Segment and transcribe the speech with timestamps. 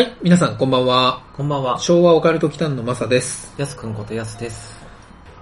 [0.00, 1.22] はい、皆さんこんばんは。
[1.36, 1.78] こんばんは。
[1.78, 3.52] 昭和オカルト祈間のマサです。
[3.58, 4.74] やすくんことやすです。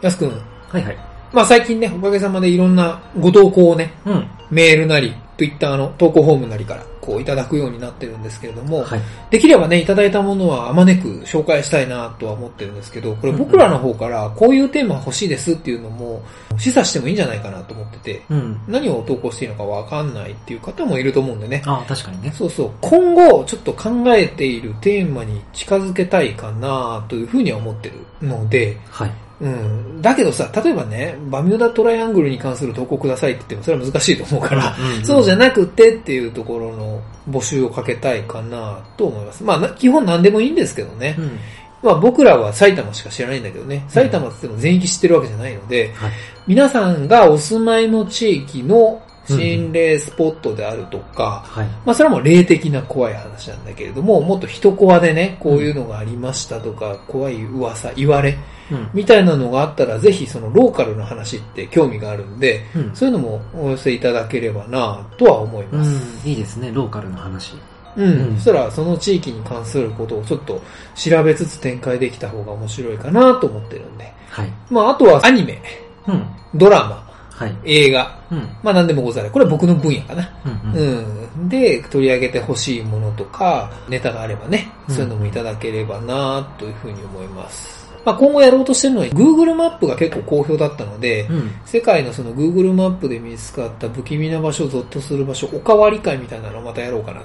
[0.00, 0.30] やすくん、
[0.68, 0.98] はいはい。
[1.32, 4.28] まあ最近ね、おかげさまでいろんなご投稿をね、うん。
[4.50, 9.00] メールなり、Twitter の投稿フォームなりから、こういただくようになってるんですけれども、はい。
[9.30, 16.22] できればね、いただいたものはあまねく紹介したいなとは思ってるんですけど、これ僕らの方からこういうテーマ欲しいですっていうのも
[16.58, 18.60] 示唆してもいいんじゃないかなと思ってて、うん。
[18.68, 22.30] 何を投稿していいのかわかんないっていう方もいると思うんでね、ああ、確かにね。
[22.36, 22.70] そうそう。
[22.82, 29.12] 今後、ちょっと考えているテーマに近づけたいかなというふうには思ってるので、はい。
[29.40, 30.02] うん。
[30.02, 37.00] だけどさ、例えばね、バミューダトライアングルに関する投稿くださいって言ってもそれは難しいと思うから、うんうんそうじゃなくてっていうところの
[37.30, 39.44] 募集をかけたいかなと思います。
[39.44, 41.14] まあ、な基本何でもいいんですけどね。
[41.18, 41.38] うん。
[41.82, 46.12] まあ僕らは埼玉しか知らないんだけどね、埼玉って言っても全域知ってるわけじゃないので、はい。
[46.46, 49.00] 皆さんがお住まいの地域の
[49.36, 51.66] 心霊スポットであるとか、はい。
[51.84, 58.36] まあそれはもう霊的な怖い話なんだけれども、もっと人コアでね、こういうのがありましたとか、怖い噂、言われ、
[58.70, 58.90] うん。
[58.92, 62.90] みたいなのがあったら、ぜひそのローカルな話って興味があるんで、うん。
[62.94, 66.26] そういうのもお寄せいただければなとは思いうます。
[66.26, 66.30] ん。
[66.30, 67.54] いいですね、ローカルの話。
[67.96, 68.04] うん。
[68.04, 70.60] うんそしたらその地域に関することをちょっと
[70.94, 74.12] 調べつつ展開できた方が面白いかなと思ってるんで。
[74.30, 74.52] はい。
[74.70, 75.60] まああとはアニメ、
[76.06, 76.26] うん。
[76.54, 77.07] ドラマ、
[77.38, 77.56] はい。
[77.64, 78.38] 映画、うん。
[78.64, 79.32] まあ何でもございます。
[79.32, 80.28] これは僕の分野かな。
[80.44, 80.72] うん。
[80.72, 81.28] うん。
[81.38, 81.48] うん。
[81.48, 87.88] で、取り上げてほしいものとか、ネタがあればね、うんそういうのもいただければなというふうに思います。
[88.04, 91.52] まあ今後やろうとしてるのは、Google マップが結構好評だったので、うん。
[91.64, 97.24] 世界のその Google マップで見つかった不気味な場所、ゾッとする場所、おかわり会みたいなのをまたやろうかなあ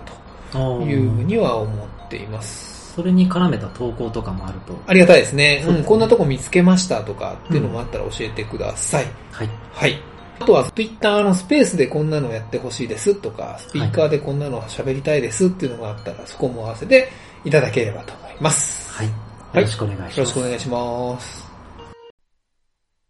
[0.52, 2.73] というふうには思っています。
[2.96, 4.78] それに絡めた投稿とかもあると。
[4.86, 5.62] ありがたいですね。
[5.64, 9.06] そうですねうん、こんなとこ見つけましたとかっていうのもあったら教えてください。
[9.32, 9.50] はい。
[9.72, 10.00] はい。
[10.40, 17.10] あとは Twitter のスペースでこんなのやってほしいですとか、スピーカーでこんなの喋りたいですっていうのがあったら、そこも合わせて
[17.44, 18.92] いただければと思います。
[18.92, 19.08] はい。
[19.08, 19.14] よ
[19.54, 20.18] はいろしくお願いします。
[20.18, 21.54] よろしくお願いします。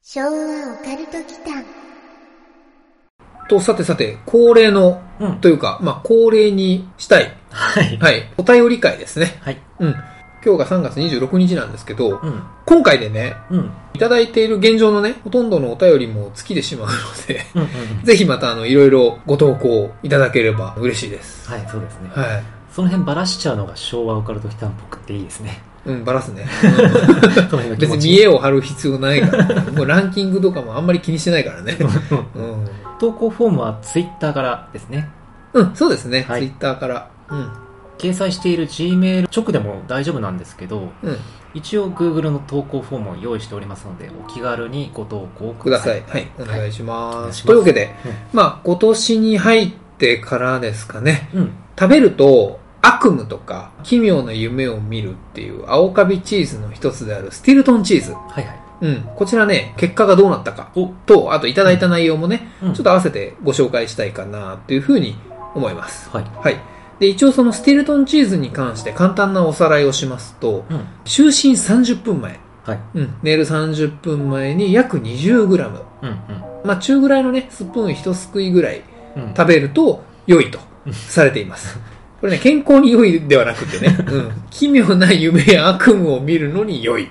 [0.02, 1.83] 昭和オカルト祈間
[3.48, 5.36] と、さてさて、恒例の、うん。
[5.38, 7.98] というか、まあ、恒例にしたい、はい。
[7.98, 9.38] はい、お便り会ですね。
[9.42, 9.58] はい。
[9.80, 9.96] うん。
[10.46, 12.44] 今日が3月26日なんですけど、うん。
[12.66, 13.72] 今回でね、うん。
[13.94, 16.94] いただいている現状のね、ほとんどのお便りも尽きてしまうの
[17.28, 17.62] で、うん。
[17.62, 17.66] う
[18.02, 18.04] ん。
[18.04, 21.50] ぜひまたあの、いろいろご投稿いただければ嬉しいです。
[21.50, 22.10] はい、そうですね。
[22.14, 22.44] はい。
[22.74, 25.62] その辺ばらしちゃうのが昭和オカルト期間っぽくっていいですね。
[25.86, 26.46] うん、バラすね。
[27.78, 27.98] 別。
[27.98, 31.78] に見栄を張る必要ないから、ね、もうランキングとかもあんまり気にしてないからね。
[32.36, 32.68] うん。
[33.00, 35.10] 投稿フォームはツイッターからですね。
[35.54, 36.24] うん、そうですね。
[36.28, 37.10] はいツイッターから。
[37.30, 37.52] うん。
[37.98, 41.18] 掲載している Gmail 直でも大丈夫なんですけど、うん。
[41.54, 46.02] 一応 Google の投稿フォームを用意しておりますので、お気軽にご投稿くください。
[46.08, 46.28] はい。
[46.40, 47.18] お願いしおます。
[47.20, 51.30] 願いしますというわけで、うんまあ、今年に入ってからですかね。
[51.34, 51.52] うん。
[51.80, 58.14] 食べると悪夢とか奇妙な夢を見るっていう青カビチーズの一つであるスティルトンチーズ。
[58.14, 58.63] はいはい。
[58.84, 59.02] うん。
[59.16, 65.16] こちらね、結果がどうなったかお、と、あといただいた内容もね、うんちょっと合わせてご紹介したいかなというふうに
[65.56, 66.10] 思います。
[66.10, 66.26] はい。
[66.42, 66.60] はい。
[67.00, 70.88] で、一応そのスティルトンチーズに関して簡単なおさらいをしますと、うん。
[71.06, 72.80] 就寝30分前、はい。
[72.96, 75.46] うん、寝る30分前に約 20g、
[76.02, 76.18] うんうん。
[76.66, 78.84] まあ中ぐらいのね、スプーン一すくいぐらい
[79.16, 79.34] うん。
[79.34, 81.80] 食べると良いとうんされています。
[82.24, 87.10] これね、健康に良いではなくてね、 うん、奇妙な夢や悪夢を見るのに良いっ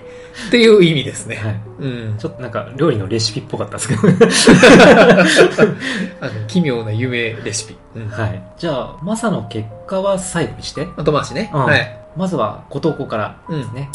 [0.50, 1.36] ていう意味ですね。
[1.36, 1.60] はい。
[1.80, 2.14] うん。
[2.16, 4.08] ちょっとなんか料理のレシピっぽかったですけど。
[6.22, 7.76] あの、奇妙な夢レシピ。
[7.94, 8.08] うん。
[8.08, 8.42] はい。
[8.56, 10.88] じゃあ、マサの結果は最後にして。
[10.96, 11.50] 後回しね。
[11.52, 11.98] うんはい。
[12.16, 13.90] まずはご投稿からですね。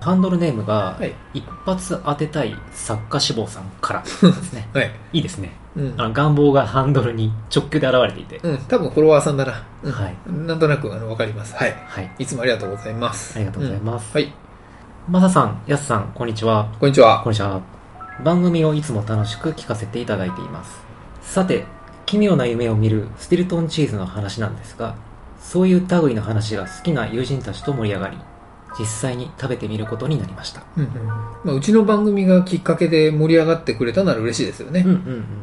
[0.00, 1.12] ハンドルネームが、はい。
[1.34, 4.68] 一発当てたい作家志望さんからですね。
[4.72, 4.90] はい。
[5.14, 5.50] いいですね。
[5.76, 6.08] うんあ。
[6.08, 8.38] の願望がハンドルに直球で現れていて。
[8.42, 8.58] うん。
[8.58, 9.64] 多分フォロワーさんだな。
[9.82, 9.92] うん。
[9.92, 10.16] はい。
[10.46, 11.54] なんとなく、あの、わかります。
[11.54, 11.74] はい。
[11.86, 12.10] はい。
[12.18, 13.36] いつもありがとうございます。
[13.36, 14.08] ありがとうございます。
[14.16, 14.32] うんはい。
[15.08, 16.70] マサさん、ヤスさん、こんにちは。
[16.78, 17.20] こんにちは。
[17.22, 17.60] こんにちは。
[18.22, 20.78] 番組をいつも楽しく聞かせていただいています。
[21.22, 21.64] さて、
[22.06, 24.94] 奇妙な夢を見るスティルトンチーズの話なんですが、
[25.40, 28.18] そういう類の話が好きな友人たちと盛り上がり、
[28.78, 30.62] 実際に食べてみることになりました。
[30.76, 30.90] うんうん
[31.44, 34.90] まあ、うちの番組がきっかけで盛り上がってくれたなら嬉しいですよねうん。
[34.90, 34.96] うん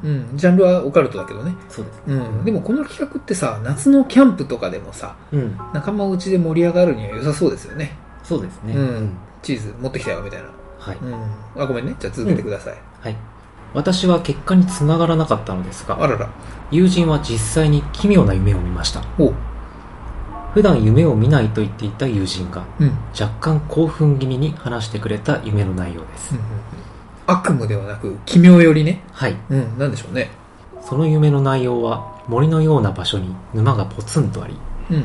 [0.03, 0.35] ううん。
[0.35, 1.53] ん、ジャンルはオカルトだけどね。
[1.69, 2.01] そうです。
[2.07, 2.45] うん。
[2.45, 5.57] でもこの企画ってさ、夏のキャンプとかでもさ、うん。
[5.74, 7.97] 仲間内で盛り上がるには良さそうですよね。
[8.24, 8.74] そうですね。
[8.74, 9.18] うん。
[9.41, 10.50] チーズ持ってきたよみたいな。
[10.80, 10.97] はい。
[10.97, 11.62] うん。
[11.62, 11.95] あ、ごめんね。
[12.00, 12.75] じゃあ続けてください。
[13.01, 13.15] はい。
[13.73, 16.30] 私は結果につながらなかったのですが、あらら。
[16.71, 19.01] 友人は実際に奇妙な夢を見ました。
[19.19, 19.33] おう。
[20.57, 22.88] 普段夢を見ないと言っていた友人が、うん。
[22.88, 26.33] うん若干興奮気味に話してくれた夢の内容です。
[26.33, 26.45] うんうん
[27.27, 29.04] 悪夢ではなく、奇妙よりね。
[29.12, 29.36] はい。
[29.50, 29.77] うん。
[29.77, 30.31] なんでしょうね。
[30.81, 34.56] その夢の内容は、森のような場所に沼がポツンとあり、
[34.89, 35.04] うん。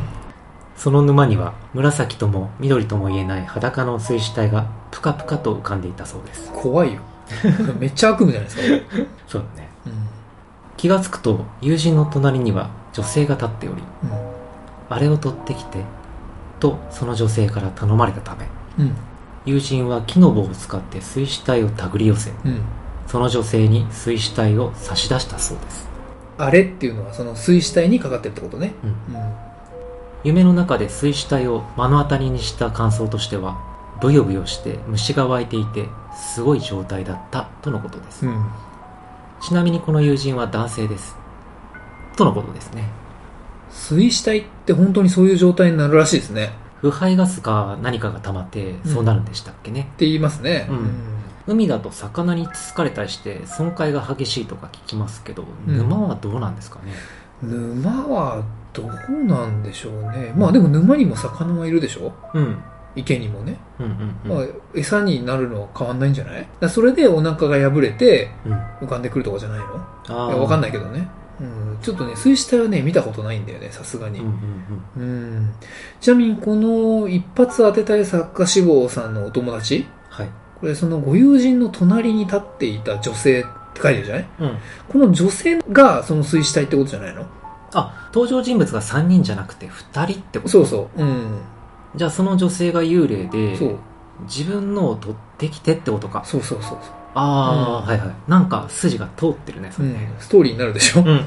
[0.75, 6.50] その沼には紫とも緑とも言えない裸の水死体がプカプカと浮かんでいたそうです。
[6.54, 7.00] 怖いよ。
[7.78, 8.62] めっちゃ悪夢じゃないですか。
[9.26, 9.69] そうだね。
[9.84, 9.93] うん。
[10.78, 14.31] 気がつくと友人の隣には女性が立っており、うん。
[14.92, 15.78] あれを取ってきて、
[16.60, 18.46] とその女性から頼まれたため、
[18.78, 18.94] うん。
[19.44, 22.60] 友人は木の棒を使って水死体を手繰り寄せ、うん。
[23.06, 25.88] その女性に水死体を差し出したそうです。
[26.38, 28.74] あれっていうのはその水死体にかかってるってことね。
[28.82, 29.34] うんうん。
[30.24, 33.60] 夢の中で水死体を目の当たりにした感想としては、
[34.00, 38.26] ブヨブヨして虫が湧いていて、すごい状態だったとのことです。
[38.26, 38.44] うん。
[39.40, 41.16] ちなみにこの友人は男性です。
[42.16, 43.01] とのことですね。
[43.72, 46.50] 水死体って本当にそういう状態になるらしいですね。
[46.80, 49.80] 腐敗ガスか何かが溜まってそうなるんでしたっけね。
[49.80, 50.66] って言いますね。
[50.70, 50.90] うん
[51.44, 56.92] 海だと魚につつかれたりして損壊が激しいとか聞きますけど、うん沼はどうなんですかね？
[57.42, 60.32] 沼はどうなんでしょうね。
[60.36, 62.12] まあでも沼にも魚はいるでしょ？
[62.34, 62.62] うん。
[62.94, 63.56] 池にもね。
[63.80, 64.38] うんうんうん。
[64.38, 66.46] まあ餌になるのは変わんないんじゃない？
[66.68, 69.84] それでお腹が破れてうん、浮かんでくるとかじゃないの？
[70.08, 70.62] あいやわかんい。
[70.62, 71.08] ないけどね。
[71.40, 74.20] うん、ちょっとね、水死体はね、見たことないんだよね、さすがに。
[74.20, 75.37] うんうんうん。
[75.37, 75.52] うん。
[76.00, 79.87] ちなみに、この一発当てたい作家志望さんのお友達？
[80.08, 80.29] はい。
[80.61, 83.44] これ、そのご友人の隣に立っていた女性っ
[83.75, 84.29] て書いてるじゃない？
[84.40, 84.58] うん。
[84.88, 87.26] この女性がその水死体ってことじゃないの？
[87.73, 90.49] あ、登場人物が3人じゃなくて2人ってこと？
[90.50, 91.02] そうそう。
[91.02, 91.40] うん。
[91.96, 93.78] じゃあその女性が幽霊で、そう。
[94.25, 96.25] 自分のを取ってきてってことか。
[96.25, 96.78] そうそうそう
[97.14, 98.14] ああ、うんはいはい。
[98.29, 99.94] なんか筋が通ってるね、それね。
[99.94, 99.99] ん。
[100.19, 101.00] ストーリーになるでしょ？
[101.00, 101.26] うんうん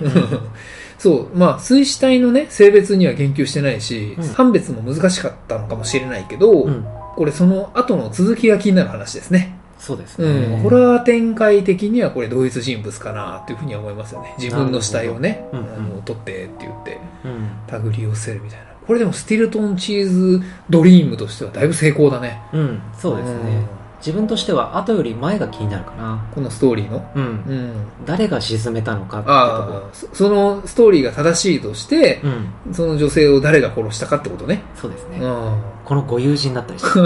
[0.98, 1.38] そう。
[1.38, 6.86] まあ、水死体のね、性別には言及してないし、うん判別も難しかったのかもしれないけど、うん。
[7.16, 9.58] これその後の続きが気になる話ですね。
[9.78, 10.56] そうですうね。
[10.56, 10.60] ん。
[10.62, 14.34] ホラー展開的にはこれ同一人物かなっていうふうには思いますよね。
[14.40, 17.50] 自分の死体をね、あなるほどうんうんの、取ってって言って、うん。
[17.68, 18.66] 手繰り寄せるみたいな。
[18.88, 22.40] これでもスティルトンチーズドリームとしてはだいぶ成功だね。
[22.54, 23.68] うん、そうですね。
[24.06, 26.14] 自分としては後より前が気になるかな。
[26.14, 26.20] うん。
[26.36, 27.12] このストーリーの？
[27.16, 27.24] うん。
[27.24, 27.74] うん。
[28.06, 32.28] 誰が沈めたのかってとああ、そそのストーリーが正しいとしてこ。、
[32.68, 32.74] うん。
[32.74, 34.62] その女性を誰が殺したかってことね。
[34.76, 35.18] そうですね。
[35.20, 35.62] うん。
[35.84, 37.00] このご友人だったりして。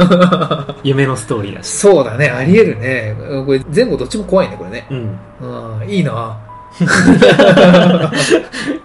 [0.84, 1.68] 夢のストーリーだし。
[1.68, 3.16] そうだね、あり得るね。
[3.46, 4.88] これ前後どっちも怖いね、これね。
[4.90, 5.20] うん。
[5.82, 6.38] うん、いいな。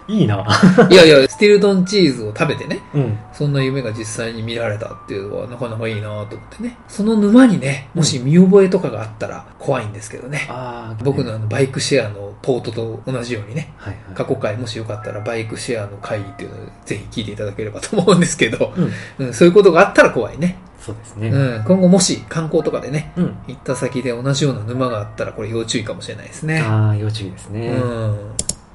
[0.06, 0.46] いいな。
[0.90, 3.19] いやいや、スティルトンチーズを食べてね、うん。
[3.32, 6.76] そんな夢が実際に見られたっていうのはなかなかいいなと思ってね。
[6.88, 10.46] その沼にね、もし見覚えとかがあったら怖いんですけどね。
[10.50, 14.14] ああ、僕のあのバイクシェアのポートと同じようにね、はいはい。
[14.14, 19.26] 過去回もしよかったらバイクシェアの回っていうのをぜひ聞いていただければと思うんですけど、うん。
[19.26, 20.58] うん、そういうことがあったら怖いね。
[20.84, 21.28] そうですね。
[21.28, 23.36] うん、今後もし観光とかでね、うん。
[23.48, 26.60] 行った先で同じような沼があったらこれ要注意かもしれないですね。
[26.60, 27.69] ああ、要注意ですうね。
[27.70, 28.16] ん。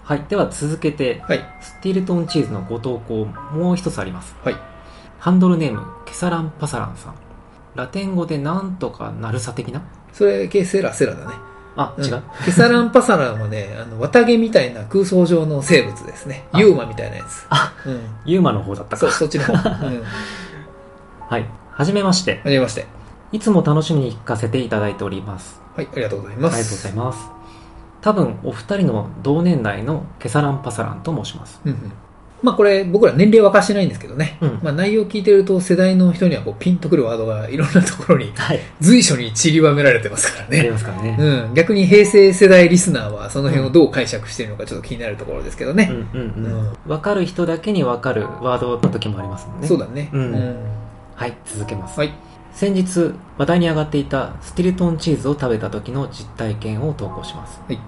[0.03, 0.25] はい。
[0.27, 1.45] では続けて、はい。
[1.61, 4.35] スティルトンチーズのご投稿、もう一つあります。
[4.43, 4.55] はい。
[5.19, 7.15] ハンドルネーム、ケサランパサランさん。
[7.75, 9.83] ラテン語でなんとかなるさ的な？
[10.11, 11.35] それ、ケセラセラだね。
[11.75, 12.15] あ、違う？
[12.17, 16.47] んケサランパサランはね、あの、綿毛みたいな空想上の生物ですね。
[16.53, 17.45] あユーマみたいなやつ。
[17.51, 18.01] あ、うん。
[18.25, 19.15] ユーマの方だったそう、か。
[19.15, 19.53] そっちの方。
[19.53, 19.59] うん。
[19.59, 20.03] は
[21.29, 21.45] はい。
[21.79, 22.41] はじめまして。
[22.43, 22.87] じめまして。
[23.31, 25.61] いつも楽しみに聞かせていただいております。
[25.77, 26.55] はい、ありがとうございます。
[26.55, 27.29] ありがとうございます。
[28.01, 31.61] 多分、お二人の同年代のケサランパサランと申します。
[31.63, 31.91] うんうん。
[32.43, 34.37] まあこれ、僕ら年齢は明かしてないんですけどね。
[34.41, 38.59] うんまあ内容聞いてると世代の人にはこうピンとくるワードがいろんなところに はい。
[38.81, 40.71] 随所に散りばめられてますからありね。
[40.71, 41.15] ますからね。
[41.17, 41.53] うん。
[41.53, 45.89] 逆に平成世代リスナーはその辺をどう解釈しているのかちょっと気になるところですけどね。
[46.13, 46.73] うんうんううんん。
[46.87, 49.67] わかる人だけにわかるワードの時もありますもんね。
[49.67, 50.09] そうだね。
[50.11, 50.78] うん
[51.19, 51.99] はい、続けます。
[51.99, 52.13] はい。
[52.53, 57.59] 先日、話題に上がっていたスティルトンチーズを食べた時の実体験を投稿します。
[57.67, 57.79] はい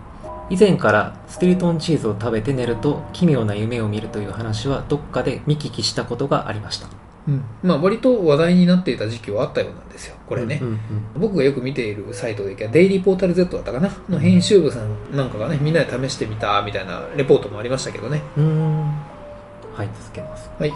[0.50, 6.90] 以前からスティルトンチーズを食べて寝ると奇妙な夢を見るという話はどっかで見聞きしたことがありました。
[7.30, 7.46] うん。
[7.64, 10.18] まあ割と話題になっていた時期はあったようなんですよ。
[10.28, 10.60] これね。
[10.62, 10.80] うんうん
[11.22, 13.90] 僕がよく見ているサイトでいけばデイリーポータル Z だったかな？
[14.10, 18.22] の編集部さんなんかがね、みんなで試してみたみたいなレポートもありましたけどね。
[18.36, 18.44] うん。
[18.44, 18.82] うーん。
[19.74, 20.50] はい、続けます。
[20.60, 20.74] はい。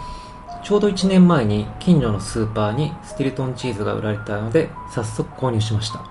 [0.65, 6.03] ちょうど1年前に近所のスーパーにスティルトンチーズが売られたので早速購入しました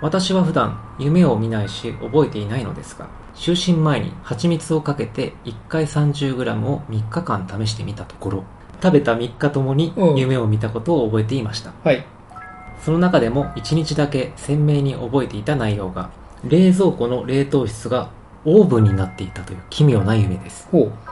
[0.00, 8.44] 私は普段夢を見ないし覚えていないのですが就寝前に蜂蜜をかけて1回 30g を3日間試してみたところ
[8.80, 12.06] 食べた3日ともにうん夢を見たことを覚えていましたはい。
[12.84, 16.10] その中でも1日だけ鮮明に覚えていた内容が
[16.44, 18.10] 冷蔵庫の冷凍室が
[18.44, 21.05] オーブンになっていたという奇妙な夢ですほう。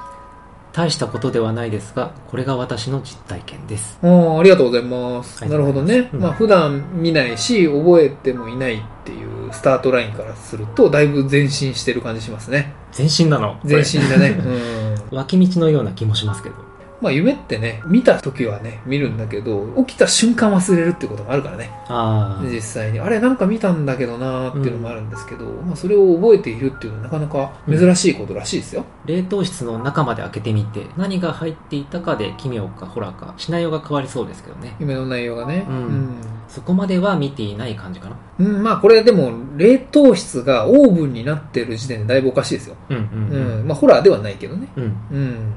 [0.74, 5.40] 大したことではないですがこれが私の実体験ですああ、ありがとうございます。
[5.46, 12.74] なるほどがとうんねまあ普段見ないし、覚えてもいないっていうスタートラインからすると、だいぶ前進してる感じしますね。
[12.90, 14.30] 全身なの前進だね。
[15.10, 15.16] うん。
[15.16, 16.56] 脇道のような気もしますけど
[17.00, 21.70] まあ夢ってね、見た時はね、見るんだけど、起きた瞬間忘れるってこともあるからね。
[21.88, 23.00] ああ実際に。
[23.00, 28.84] あれなんか見たんだけどなーっていうのもあるんですけど、まあそれを覚えているっていうのはなかなか珍しいことらしいですよ。
[29.06, 35.66] 冷凍室の中まで開けてみて何が入っていたかで奇妙かホラーかシナリオが変わりそうですけどね夢の内容がね。
[35.68, 38.46] うんそこまでは見ていない感じかなうん。
[38.46, 42.76] うんまあこれでも、冷凍室がオーブンになってる時点でだいぶおかしいですよ。
[42.90, 43.64] うんううん。
[43.64, 44.68] んまあホラーではないけどね。
[44.76, 45.52] うんうんうん。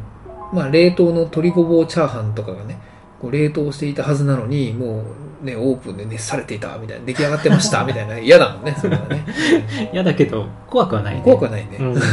[0.53, 2.79] まあ冷凍の鶏ごぼうチャーハンとかがね、
[3.21, 5.03] こう冷凍していたはずなのに、も
[5.41, 9.25] うね、オープンで熱されていたみたいな、出来上がってました みたいな、嫌だもんね、それはね。
[9.93, 11.77] 嫌だけど怖くはないね怖くはないね。
[11.79, 11.95] うん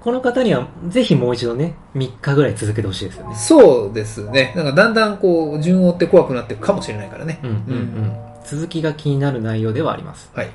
[0.00, 4.52] この方にはぜひもう一度ね3日ぐらい続けてほしいですよねそうですね。
[4.56, 7.40] なんかだんだんこう、順を追って怖くなっていくかもしれないからね。
[7.42, 8.12] うんうんうん
[8.44, 10.48] 続きが気になる内容ではありますはい。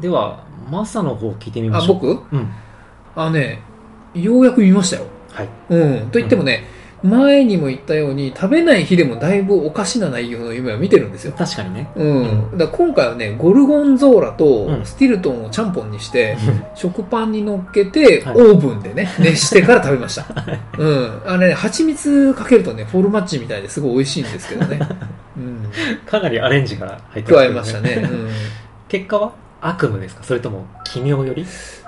[0.00, 2.22] ではマサの方聞いてみまあ、しょう僕？
[2.32, 2.48] うん
[3.14, 3.60] あのね、
[4.14, 5.02] ようやく見ましたよ。
[5.32, 6.10] はいうん。
[6.10, 6.64] と言ってもね、
[7.02, 11.32] 前にも言ったように、食べない日でもだいぶおかしな内容の夢は見てるんですよ。
[11.34, 12.04] 確かにねう
[12.54, 12.58] ん。
[12.58, 16.36] だ今回はね、ゴルゴンゾーラとうんスティルトンをちゃんぽんにして、
[16.76, 20.26] 食パンに乗っけて、はいオーブンでね、 熱してから食べました。
[20.76, 21.22] うん。
[21.24, 24.78] あれね、蜂蜜かけるとね、フォルマッチみたいですごい美味しいんですけどね。
[25.38, 25.70] うん。
[26.04, 28.06] かなりアレンジが入って加えましたね。
[28.88, 29.32] 結果は？
[29.62, 30.22] 悪夢ですか？
[30.22, 31.44] それとも奇妙より？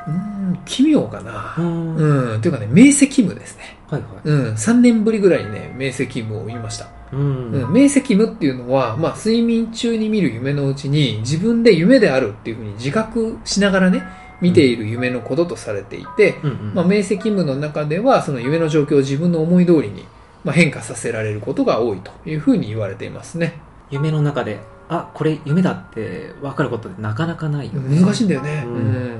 [0.07, 0.15] うん。
[0.15, 0.17] う
[0.53, 1.57] ん、奇妙かな。
[1.63, 2.41] んうん。
[2.41, 3.77] というかね、明晰夢ですね。
[3.89, 4.55] はいはいうん。
[4.55, 6.89] 3年ぶりぐらいにね、明晰夢を見ました。
[7.13, 14.03] うんうん、明晰夢っていうのは、まあ、睡眠中に見る夢のうちに自分で夢であるっていうふうに自覚しながらね
[14.41, 20.07] 見ている夢のこととされていて、うんうんまあ、明晰夢の中ではその夢の状況を自分の思い通りに、
[20.43, 24.61] まあ、変化させられることが多いというふうに言われていますね夢の中で
[24.93, 28.01] あこれ夢だって分かることってなかなかないよね。
[28.01, 28.79] 難しいんだよね、ううん。
[28.79, 29.17] ん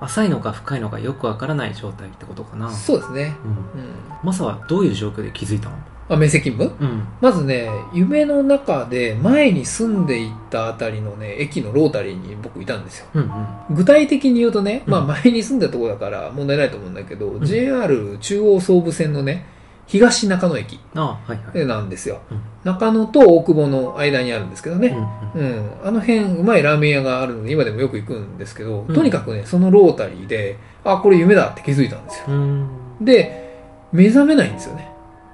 [0.00, 2.70] 浅いのか深いのかよく分からない状態ってことかな。
[2.70, 3.50] そうですね、うん。
[3.50, 3.88] うん。
[4.22, 5.76] マサはどういう状況で気づいたの？
[6.08, 7.06] まあ、明晰夢うん。
[7.20, 13.06] まずね夢の中で前に住んでいたあたりのね駅のロータリーに僕いたんですよ。
[13.14, 13.76] うんうん。
[13.76, 15.06] 具体的に言うとね、まあうん。
[15.08, 17.44] 前に住んだとこだから問題ないと思うんだけど、ん。
[17.44, 19.46] JR 中央総武線のね、
[19.92, 22.22] 東中野駅なんですよ。
[22.30, 24.96] うん中野と大久保の間にあるんですけどうんね。
[25.34, 25.70] うんうん。
[25.84, 32.26] あの辺、うまいラーメン屋があるので、今でもよく行くんですけど、うんとにかくね、そのロータリーで、あ、これ夢だって気づいたんですよ。
[32.28, 32.68] うん
[33.00, 33.58] で、
[33.90, 34.88] 目覚めないんですよね。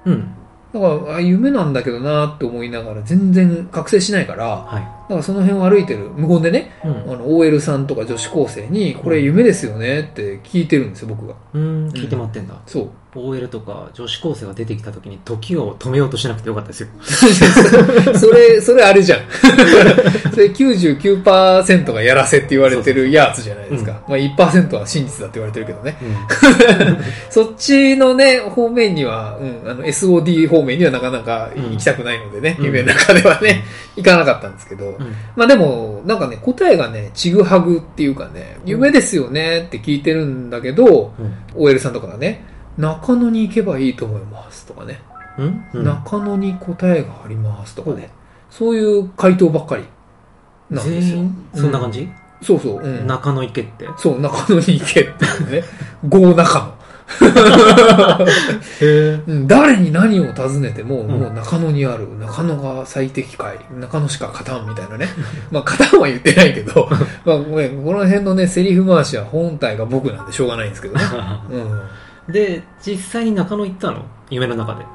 [0.05, 0.31] うん
[0.73, 11.35] だから、あ夢なんだけどなって思いながら、全然覚醒しないから、だはいからその辺を歩いてる、無言でね、うんあの、OL さんとか女子高生に、これ夢ですよねって聞いてるんですよ、僕が。
[11.53, 12.89] うん聞いてもらってんだそう。
[13.15, 16.89] OL とか女子高生が出てきた時に時を止めようとしなくてよかったですよ
[18.15, 19.19] それ、それあれじゃん。
[20.31, 24.01] それ99%がやらせって言われてるやつじゃないですか。
[24.07, 25.97] まあ1%は真実だって言われてるけどね。
[27.29, 33.63] そっちのね、方面には、うん、あの SOD 方面にはなかなか行きたくないのでね、うん夢の中ではね、
[33.95, 34.85] 行かなかったんですけど。
[34.85, 42.43] うんまあでも、なんかね、答えがね、ちぐはぐっていうかね、夢ですよねって聞いてるんだけど、うん OL さんとかがね、
[42.79, 45.01] 中野に行けばいいと思いますとかね。
[45.37, 45.65] うん？
[45.73, 48.09] うん中野に答えがありますとかね、
[48.49, 49.83] そういう回答ばっかり
[50.69, 51.17] なんですよ。
[51.17, 51.35] 全員？
[51.55, 52.09] そんな感じ、
[52.41, 53.05] そうそう、うん。
[53.07, 55.63] 中野行けってそう、中野に行けっていうね。
[56.09, 56.79] 郷中野。
[59.47, 65.07] 誰に何を尋ねても、んもう中野にある、中野が最適解、中野しか勝たんみたいなね。
[65.51, 66.87] まあ、勝たんは言ってないけど、
[67.25, 71.01] まあ、ごめんこの辺のね、セリフ回しは本体が僕なんでしょうがないんですけどね。
[71.51, 71.81] うん。
[72.31, 74.05] で実際に中野行ったの？
[74.29, 74.85] 夢の中で。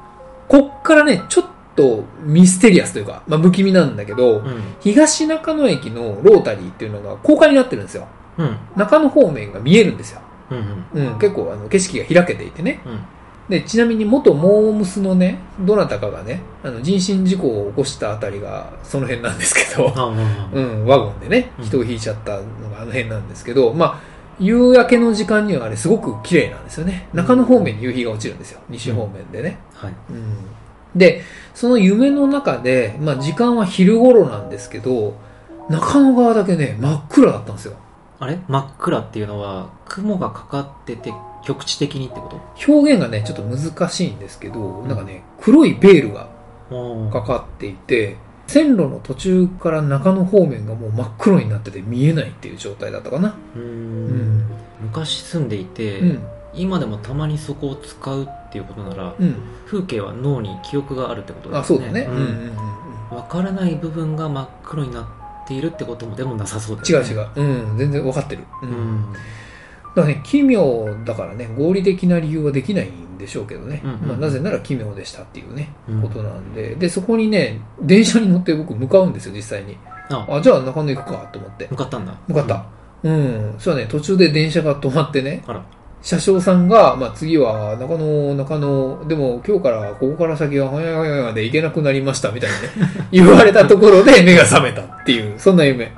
[0.47, 4.63] こっからね、ちょっとミステリアスというか、まあ、不気味なんだけど、うん。
[4.79, 8.07] 東中野駅のロータリーっていうのが高架になってるんですよ。
[8.37, 8.57] うん。
[8.75, 10.21] 中野方面が見えるんですよ。
[10.51, 11.07] うんうん。
[11.07, 12.81] うん、結構あの景色が開けていてね。
[12.85, 12.99] うん。
[13.49, 19.93] で、ちなみに元モームスのね、どなたかがね、あの人身事故を起こしたあたりがその辺なんですけど、
[20.53, 21.65] うん、ワゴンでねう、ん。
[21.65, 27.07] 人を引いちゃったのがあの辺なんですけど、まあ、夕焼けの時間にはあれすごく綺麗なんですよね。
[27.13, 28.59] 中野方面に夕日が落ちるんですよ。
[28.69, 29.57] 西方面でね。
[29.73, 30.35] はいうん。
[30.95, 31.23] で、
[31.53, 35.15] その夢の中で、まあ時間は昼頃なんですけど、
[35.69, 37.75] 中野川だけね、真っ暗だったんですよ。
[38.19, 38.39] あれ？
[38.47, 41.13] 真っ暗っていうのは、雲がかかってて、
[41.43, 42.71] 局地的にってこと？
[42.71, 46.29] 表現がね、ちょっと難しいんですけど、なんかね、黒いベールが
[47.11, 48.15] かかっていて、
[48.47, 53.35] 線路の途中から中野方面がもう真っ黒になってて見えないっていう状態だったかな。
[53.55, 54.43] うーうんん。
[54.81, 56.23] 昔住んでいて、うん。
[56.53, 59.35] 今でもたまにそこを使うっていうことなら、うん。
[59.65, 61.59] 風景は脳に記憶があるってことですね。
[61.59, 62.05] あ、そうだね。
[62.05, 62.51] んうんうんうん
[63.11, 66.99] わからない部分が真っ黒になっているってこともでもなさそうですね。
[66.99, 67.29] 違う違う。
[67.35, 67.77] うん。
[67.77, 68.43] 全然わかってる。
[68.63, 68.65] う。
[68.65, 69.15] うんん。
[69.95, 73.81] だからね、奇妙だからね、合理的な理由はできないんでしょうけどね。
[73.83, 76.75] うんうんうんまあ、なぜなら奇妙でしたっていうね、うんことなんで。
[76.75, 79.77] で、そこにね、電車に乗って僕向かうんですよ、実際に。
[80.09, 81.67] あ、あ、じゃあ中野行くかと思って。
[81.71, 82.17] 向かったんだ。
[82.27, 82.65] 向かった。
[83.03, 83.53] うん。
[83.57, 85.63] そしたらね、途中で電車が止まってね、あら。
[86.05, 95.91] 車掌さんが、まあ、次は中野、中野、でも今日からここから先はほやほやほやで行けなくなりましたみたいにね、 言われたところで目が覚めたっていう、そんな夢。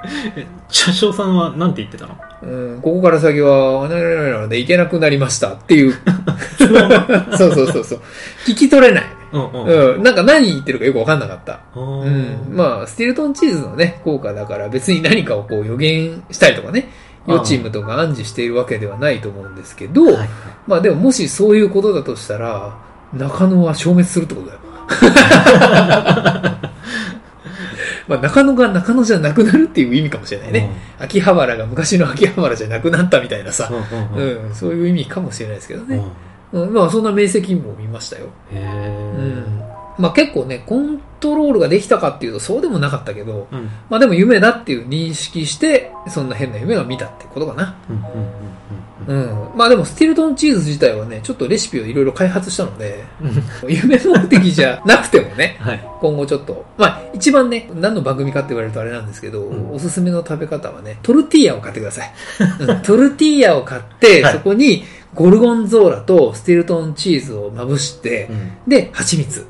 [0.69, 2.15] 車掌さんは何て言ってたの？
[2.41, 5.93] うん、ここから先は、ほやほやほやで行けなくなりましたっていう。
[7.37, 7.99] そうそうそうそう。
[8.47, 9.03] 聞き取れない。
[9.33, 9.95] うんうん。
[9.95, 11.59] うん、なんか何言ってるかよくわかんなかった。
[11.75, 12.47] ううん。
[12.53, 16.87] まあ、スティルトンチーズのね、効果だから別に何かをこう予言したりとかね、
[17.27, 20.29] 予チームとか暗示しているわけではないと思うんですけど、はいはい
[20.67, 22.77] まあでももしそういうことだとしたら、
[23.13, 24.59] 中野は消滅するってことだよ。
[28.07, 30.69] まあ中野が中野じゃなくなるっていう意味かもしれないね。
[30.99, 36.01] 秋葉原が昔の秋葉原じゃなくなったみたいなさ、うんうんうんうん、そういう意味かもしれないですけどね。
[36.53, 38.27] うんうん、まあそんな明晰夢も見ましたよ。
[38.51, 38.63] へうえ。
[38.63, 39.66] ん。
[39.97, 43.69] まあ結構ね、コントロールができたかっていうとそうでもなかったけど、うん。
[43.89, 47.75] まあでも夢だっていう認識して、そんな変な夢を見たってことかな。
[49.07, 49.51] うん。
[49.55, 53.43] まあでもスティルトンチーズ自体はね、ちょっとレシピをいろいろ開発したので、うん。
[53.69, 55.83] 夢目的じゃなくてもね、はい。
[55.99, 62.11] 今後ちょっと、まあ一番ね、何の番組かって言われるとあれなんですけど、うんおすすめの食べ方はね、トルティーヤを買ってください。
[62.59, 64.83] うんトルティーヤを買って、はいそこに
[65.15, 68.69] ゴルゴンゾーラとスティルトンチーズをまぶしてう、ん。
[68.69, 69.45] で、蜂蜜うん。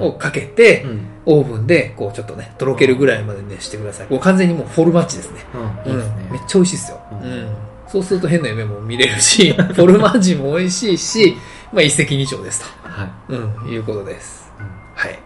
[0.00, 1.00] をかけて、うん。
[1.26, 4.06] オーブンで、こうちょっとね、とろけるぐらいまでね、してください。
[4.06, 5.40] こう完全にもうフォルマッチですね。
[5.86, 5.94] うん。
[5.94, 6.40] めっね。
[6.48, 7.00] ちゃ美味しいですよ。
[7.12, 7.56] ううんん。
[7.86, 11.36] そうすると変な夢も見れるし、 フォルマッジも美味しいし、
[11.72, 13.32] まあ一石二鳥ですはい。
[13.32, 13.38] と。
[13.64, 14.52] うん、いうことです。
[14.58, 15.18] うんはい。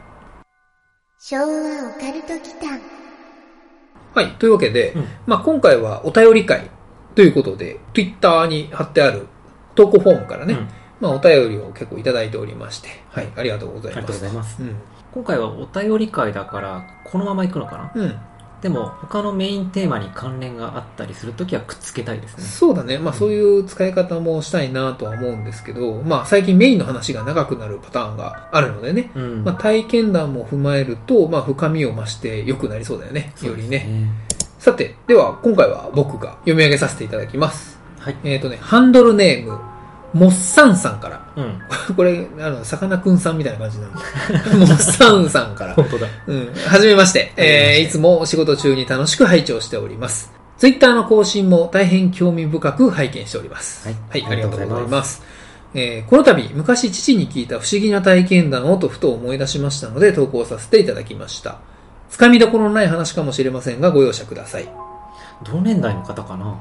[1.20, 1.46] 昭和オ
[2.00, 2.81] カルト祈間
[4.14, 4.33] はい。
[4.38, 6.68] というわけで、うんまあ今回はお便り会
[7.14, 9.26] ということで、Twitter に貼ってある
[9.74, 10.68] 投稿フォームからね、うん
[11.02, 13.28] まあお便りを結構いただいておりまして、はい。
[13.36, 14.20] ありがとうございありがとうます。
[14.20, 14.62] ございます。
[14.62, 14.76] うん。
[15.12, 17.92] 今回はお便り会だから、このまま行くのかな？
[17.94, 18.18] うん。
[18.62, 22.44] でも、他のメインテーマに関連があったりするときはくっつけたいですね。
[22.44, 22.96] そうだね。
[22.96, 29.42] まあそういう使い方もしたいなとは思うんですけど、まあ最近メインの話が長くなるパターンがあるのでね、うん。
[29.42, 33.34] まあ体験談も踏まえると、まあ深みを増して良くなりそうだよね。
[33.42, 33.78] よりね。
[33.78, 34.08] ね。
[34.60, 37.80] さて、では今回は僕が読み上げさせていただきます。
[37.98, 38.16] はい。
[38.22, 39.58] えっ、とね、ハンドルネーム、
[40.12, 41.27] モッサンさんから。
[41.37, 41.61] うん。
[41.96, 43.92] これ、あの、さかなクンさんみたいな感じなの。
[44.59, 45.75] モッサンさんから。
[45.75, 46.07] 本当だ。
[46.27, 46.53] うん。
[46.66, 47.33] はじめまして。
[47.37, 50.33] えー、いつもお仕事中に楽しく拝聴しております。
[50.59, 53.88] ツイッターの更新も大変興味深く拝見しております。
[53.88, 55.22] はいありがとうございます。
[55.75, 61.57] えーこの度、昔父に聞いた不思議な体験談をとふと思い出しましたので投稿させていただきました。
[62.11, 64.68] つかみどころのない話かもしれませんがご容赦ください。
[65.42, 66.55] 同年代の方かな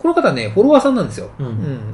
[0.00, 1.30] この方ね、フォロワーさんなんですよ。
[1.38, 1.50] うんう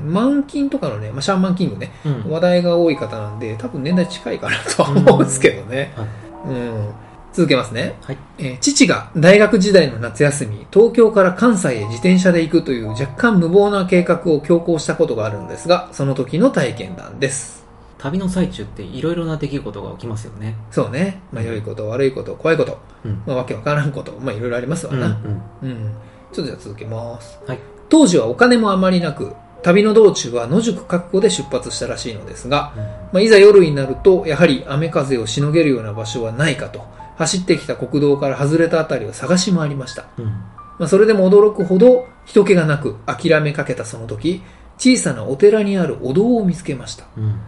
[0.09, 0.13] ん。
[0.13, 2.31] マンキンとかのね、まあ、シャーマンキングね、うん。
[2.31, 5.93] 話題が多い方なんで、多分年代近いかなとは思うんですけどね。
[5.97, 6.07] はい
[6.45, 6.89] うん。
[7.33, 7.97] 続けますね。
[8.03, 8.19] はい。
[8.39, 17.65] えー父が大学時代の夏休み、東京から関西へ自転車で行くという若干無謀な計画を強行したことがあるんですが、その時の体験談です。
[17.99, 20.57] 旅の最中っていろいろな出来事が起きますよね。
[20.73, 21.21] そうね。
[21.33, 23.23] まあ、良いこと、悪いこと、怖いこと、うん。
[23.25, 24.99] まあ、わけわからんこと、まあ、いろいろありますわうん。
[24.99, 25.09] うな。
[25.09, 25.41] ん。
[25.63, 25.93] うん。
[26.33, 27.39] ちょっとじゃあ続けます。
[27.47, 27.59] はい。
[27.93, 32.73] 当時はお金もあまりなく、旅の道中は野宿覚悟で出発したらしいのですが、
[33.13, 36.87] まあ、いざ夜になると、やはり雨風をしのげるような場所はないかと、
[37.19, 40.07] 走ってきた国道から外れたあたりを探し回りました。
[40.17, 40.25] うん。
[40.25, 44.41] まあ、それでも驚くほど人気がなく諦めかけたその時、
[44.79, 47.05] 小さなお寺にあるお堂を見つけました。
[47.19, 47.41] うん。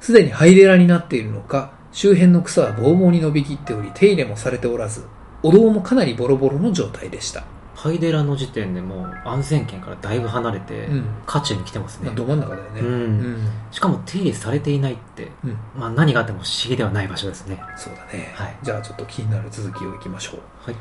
[0.00, 5.06] すでに灰寺になっているのか、周辺の草はぼうぼうに伸びきっており、手入れもされておらず、
[5.42, 7.44] お堂もかなりボロボロの状態でした。
[7.78, 11.04] ハイデラの時点でもう安全圏からだいぶ離れて、うん。
[11.26, 12.14] 渦中に来てますねまあ、。
[12.16, 13.38] ど真ん中だよね。
[13.70, 17.62] しかも手入れされていないって、うんまあ何があっても不思議ではない場所ですね。
[17.76, 18.32] そうだね。
[18.34, 20.40] はいじゃあちょっと気になる続きをいきましょう。
[20.60, 20.74] はい。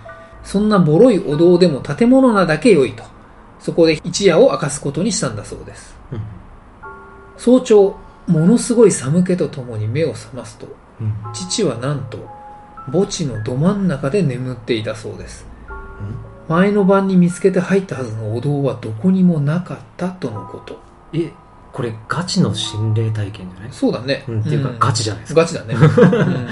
[0.44, 3.04] そんなボロいお堂でも建物なだけ良いと。
[3.60, 5.96] そこで一夜を明かすことにしたんだそうです。
[6.12, 6.22] うん。
[7.38, 10.68] 早朝、ものすごい寒気とともに目を覚ますと、
[11.00, 11.14] うん。
[11.32, 12.18] 父はなんと
[12.92, 15.46] 墓地のど真ん中で眠っていたそうです
[16.48, 20.80] 前の晩に見つけて入ったはずのお堂はどこにもなかったとのこと。
[21.14, 21.32] え、
[21.74, 23.72] これガチの心霊体験じゃない？
[23.72, 25.42] そうだね、うん、っていうか、ガチじゃないですか。
[25.42, 26.48] ガチだね、 うん。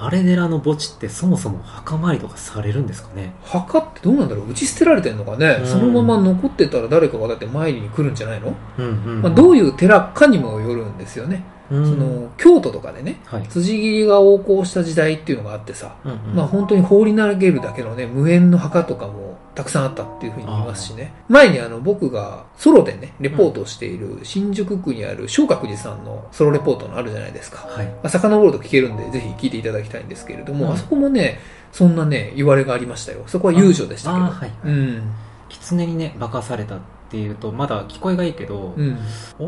[0.00, 3.34] あれ寺の墓地ってそもそも墓参りとかされるんですかね？
[3.44, 4.50] 墓ってどうなんだろう？
[4.50, 5.66] 打ち捨てられてんのかね、うん。
[5.66, 9.22] そのまま残ってたら誰かがだって参りに来るんじゃないの、うんうん。
[9.22, 13.48] まあ、どういう寺かにもよるんですよね、うん、その京都とかでねはい。
[13.48, 21.12] 辻斬りが横行した時代っていうのがあってさ、うんうんまあ本当に放り投げるだけのね、無縁の墓とかもたくさんあったっていうふうに言いますしね。
[21.28, 27.66] 前にあの僕がソロでね、レポートをしている新宿区にある松鶴寺さんのソロレポートのあるじゃないですか。
[27.68, 27.86] はい。
[27.86, 31.40] まあ、遡ると聞けるんで、ぜひ聞いていただきたいんですけれども、うんあそこもね、
[31.72, 33.24] そんなね、言われがありましたよ。
[33.26, 34.24] そこは遊女でしたけど。
[34.24, 34.52] はい。
[34.64, 35.02] うん。
[35.48, 36.78] 狐にね、化かされたっ
[37.10, 38.98] ていうと、まだ聞こえがいいけど、うん。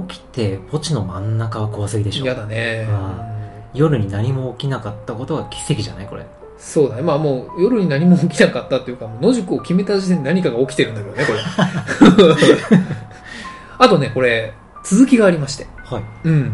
[0.08, 2.24] 起きて墓地の真ん中は怖すぎでしょ。
[2.24, 2.86] 嫌だね。
[2.88, 2.94] うん
[3.24, 3.40] うん
[3.72, 6.06] 夜に何も起きなかったことが奇跡じゃない？
[6.08, 6.26] これ。
[6.58, 7.02] そうだね。
[7.02, 11.38] まあもう夜に何も起きなかったっていうか、もう野宿を決めた時点で何かが起きてるんだけどね、これ。
[13.78, 14.52] あとね、これ、
[14.84, 15.68] 続きがありまして。
[15.84, 16.02] はい。
[16.24, 16.52] うん。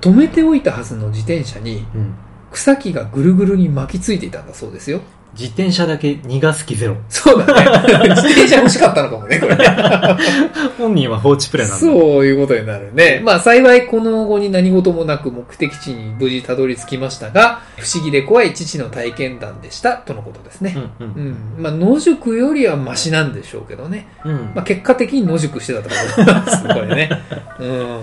[0.00, 2.14] 止めておいたはずの自転車にうん。
[2.50, 5.00] 草木がぐるぐるに巻きついていたんだそうですよ。
[5.32, 6.96] 自転車だけ逃がす気ゼロ。
[7.08, 8.08] そうだね。
[8.10, 9.56] 自転車欲しかったのかもね、これ。
[10.76, 11.80] 本人は放置プレイなんだ。
[11.80, 13.22] そういうことになるね。
[13.24, 20.76] まあ幸いこの後に何事もなく目的地に無事たどり着きましたが、不思議で怖い父の体験談でした、とのことですね。
[20.76, 21.10] うんう。
[21.16, 21.36] うんん。
[21.58, 24.08] まあ野宿よりはマシなんでしょうけどね。
[24.26, 24.52] うん。
[24.54, 27.10] まあ結果的に野宿してたと思います、これね。
[27.58, 27.68] うん。
[27.68, 28.02] うん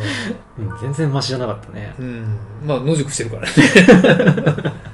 [0.82, 1.94] 全然マシじゃなかったね。
[2.00, 2.38] うん。
[2.66, 4.74] まあ野宿してるからね。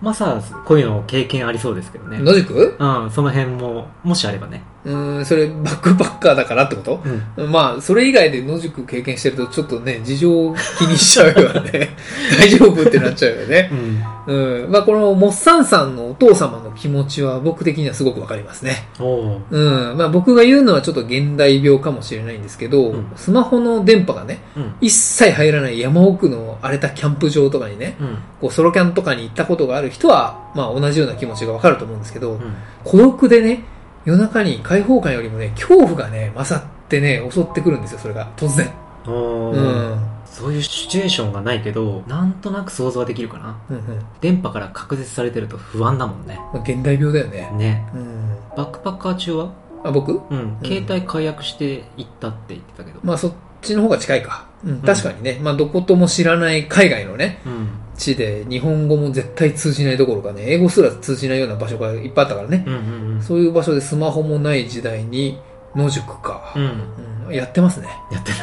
[0.00, 2.18] まあさ、こういうの経験ありそうですけどね。
[2.20, 2.76] 野宿？
[2.78, 4.62] うん、その辺も、もしあればね。
[4.84, 7.02] うん、それバックパッカーだからってこと？
[7.36, 7.52] うん。
[7.52, 11.90] まあ、それ以外で野宿経験してるとちょっとね、事情を気にしちゃうよね。
[12.38, 13.70] 大丈夫ってなっちゃうよね
[14.26, 14.32] う。
[14.32, 14.64] ん。
[14.64, 14.70] うん。
[14.70, 18.88] まあ、このモッサンさんのお父様の気持ちは僕的にはすごくわかりますね。
[18.98, 19.96] うん。
[19.98, 24.74] まあ、僕が言うのはちょっと現代病かもしれないんですけど、うんスマホの電波がね、うん。
[24.80, 28.18] 一切入らない山奥の荒れたキャンプ場とかにね、うん。
[28.40, 32.40] こうソロキャンとかに行ったことがある人は、まあ同じような気持ちがわかると思うんですけど、うん。
[32.84, 33.64] 孤独でね、
[34.04, 38.30] 夜中に開放感よりもね、恐怖がね、勝ってね、襲ってくるんですよ、それが。
[38.36, 38.70] 突然。
[39.06, 40.00] うん。
[40.24, 43.58] そういうシチュエーションがないけど、なんとなく想像はできるかな。
[43.68, 43.82] うんうん。
[44.20, 46.40] 電波から隔絶されてると不安だもんね。
[46.52, 47.50] まあ、現代病だよね。
[47.56, 47.86] ね。
[47.94, 48.36] うん。
[48.56, 49.52] バックパッカー中は？
[49.84, 50.12] あ、僕？
[50.12, 50.56] うん。
[50.62, 53.00] 携帯解約して行ったって言ってたけど。
[53.02, 54.46] まあそっちの方が近いか。
[54.64, 55.38] うん、確かにね。
[55.42, 57.68] まあどことも知らない海外のね、うん。
[57.96, 62.64] 地で日本語も絶対通じないどころかね、英語すら通じないような場所がいっぱいあったからね。
[62.66, 63.22] うんうんうん。
[63.22, 65.38] そういう場所でスマホもない時代に
[65.74, 66.52] 野宿か。
[66.56, 66.82] うん。
[67.28, 67.88] うん、やってますね。
[68.10, 68.36] やってる。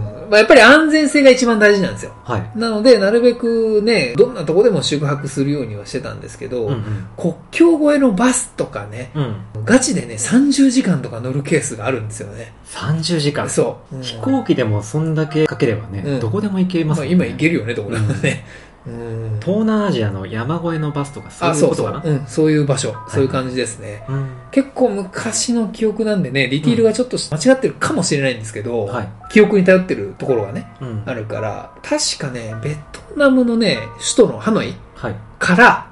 [0.34, 0.36] うん。
[0.36, 2.12] まあやっぱり安全性が一番大事なんですよ。
[2.24, 2.58] はい。
[2.58, 7.08] なので、なるべくね、どんなとこでも宿泊するようにはしてたんですけど、うんうん。
[7.16, 9.36] 国境越えのバスとかね、うん。
[9.64, 12.52] ガチでね、30時間とか乗るケースがあるんですよね。
[12.66, 13.48] 30時間。
[13.48, 13.96] そう。
[13.96, 17.06] うん飛行機でもそんだけかければね、うんどこでも行けますね。
[17.06, 18.44] まあ今行けるよね、どこでもね。
[18.86, 19.40] うん。
[19.40, 21.86] 東南アジアの山越えのバスとかそうあ、いうそうそう。
[21.86, 22.14] ことかな？
[22.18, 22.94] うん、そういう場所。
[23.08, 24.04] そういう感じですね。
[24.08, 24.30] うん。
[24.50, 29.08] 結構昔の記憶なんでね、ディティールがちょっと間違ってるかもしれないんですけど、はい。
[29.30, 31.02] 記憶に頼ってるところがね、うん。
[31.06, 35.16] あるから、確かね、ベトナムのね、首都のハノイはい。
[35.38, 35.90] から、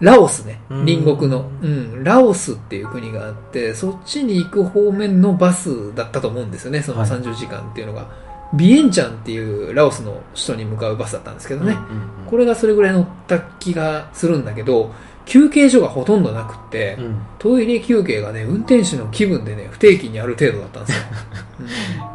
[0.00, 8.08] ラオスね、うん隣国の、うん、ラオスっていう国があって、そっちに行く方面のバスだったと思うんですよね、そのはい30時間っていうのが。
[8.54, 11.72] ビエンチャンっていうラオスの首都に向かうバスだったんですけどね。
[11.72, 14.90] うんうんこれがそれぐらい乗った気がするんだけど、
[15.24, 17.22] 休憩所がほとんどなくって、うん。
[17.38, 21.04] トイレ休憩がね、運転手の気分でね、不定期にある程度だったんですよ。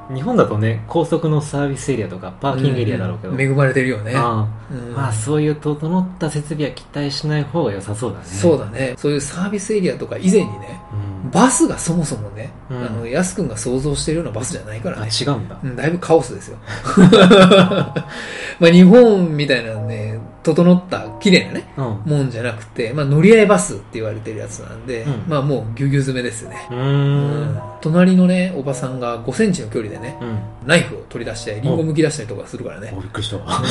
[0.15, 3.33] 日本だとね、高速のサービスエリアとかパーキングエリアだろうけど。
[3.33, 4.13] ん恵まれてるよね。
[4.15, 8.25] あうんあまあそういう整った設備は期待しない方が良さそうだね。
[8.25, 8.95] そうだね。
[8.97, 10.81] そういうサービスエリアとか以前にね、
[11.16, 11.16] うん。
[11.31, 15.09] バスがそもそもね、うんあの、安くんが想像してるようなバスじゃないからあ、ね。
[15.09, 15.59] 違うんだ。
[15.63, 16.57] うん、だいぶカオスですよ。
[18.59, 21.83] まあ日本みたいなね、整った綺麗なね、うん。
[22.05, 26.67] もんじゃなくて、まあ乗り合いバスって言われてるやつなんで、うんまあもうぎゅうぎゅう詰めですよね。
[26.71, 30.39] うん隣のね、おばさんが5センチの距離でね、うん。
[30.67, 32.93] ナイフを取り出して、リンゴ剥き出したりとかするからね。
[32.95, 33.37] お、びっくりした。
[33.37, 33.63] 本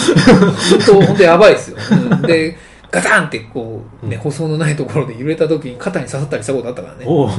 [0.86, 1.76] 当、本当やばいですよ。
[1.90, 2.56] うんで、
[2.90, 7.04] ガタンってこう、ね、うん舗装のないところで揺れた時に肩に刺さったりしたことあったからね。
[7.06, 7.32] おお、うん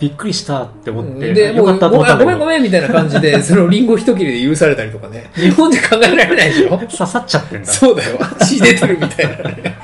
[0.00, 1.32] びっくりしたって思って。
[1.32, 5.30] で、もう、ごめんごめんごめんみたいな感じで、 そのリンゴ一切れで許されたりとかね。
[5.34, 6.76] 日本じゃ考えられないでしょ？
[6.76, 7.66] 刺さっちゃってんだ。
[7.72, 8.18] そうだよ。
[8.40, 9.78] 血出てるみたいなね。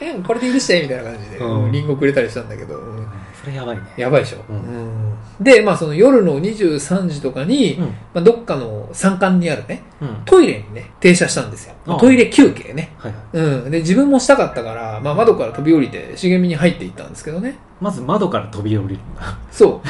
[0.00, 3.01] え これで許してみたいな感じで、うんリンゴくれたりしたんだけど、うん
[3.42, 3.82] それやばいね。
[3.96, 7.84] やばいでしょ、うんうんで、まあその夜の23時とかに、うん。
[8.14, 10.22] まあどっかの山間にあるね、うん。
[10.24, 11.74] トイレにね、停車したんですよ。
[11.98, 12.94] トイレ休憩ね。
[12.98, 13.22] はいはい。
[13.32, 13.70] うん。
[13.70, 17.56] で、自分もしたかったから、まあ窓から飛び降りて茂みに入っていったんですけどね。
[17.82, 19.36] まず窓から飛び降りるんだ。
[19.50, 19.88] そう。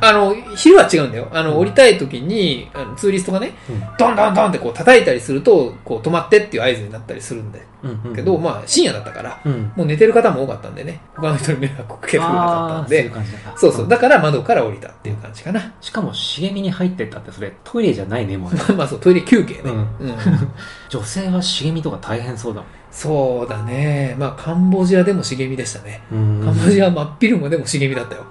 [0.00, 1.28] あの、昼は違うんだよ。
[1.32, 3.52] あの、降りたい時に、あのツーリストがね、
[3.96, 7.90] ドンドンドンってこう叩いたりすると、こう止まってっていう合図になったりするんだうん。
[7.90, 8.00] うん。
[8.06, 9.72] うんけど、、まあ深夜だったから、うん。
[9.76, 13.38] もう寝てる方も多かったんでね、他の人に迷惑かけたくなかったんで、感じだ。
[13.56, 13.88] そうそう。
[13.88, 15.72] だから窓から降りたっていう感じかな。
[15.80, 18.60] しかも茂みに入ってったってそれトイレじゃないね、もうね。
[18.76, 19.60] まあそう、トイレ休憩ね。
[19.64, 19.88] うんうん
[20.88, 24.16] 女性は茂みとか大変そうだそうだね。
[24.18, 26.00] まあカンボジアでも茂みでしたね。
[26.10, 28.24] カンボジア真っ昼間でも茂みだったよ。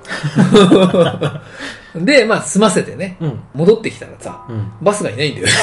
[2.05, 3.39] で、まあ済ませてね、うん。
[3.53, 4.71] 戻ってきたらさ、うん。
[4.81, 5.53] バスがいないんだよね。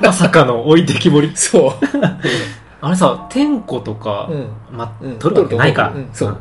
[0.02, 1.32] まさかの置いてきぼり。
[1.34, 1.72] そう。
[2.80, 4.48] あれさ、天候とか、うん。
[4.76, 5.92] まうん、取るわけないか。
[5.94, 6.38] うん、そう、んうん。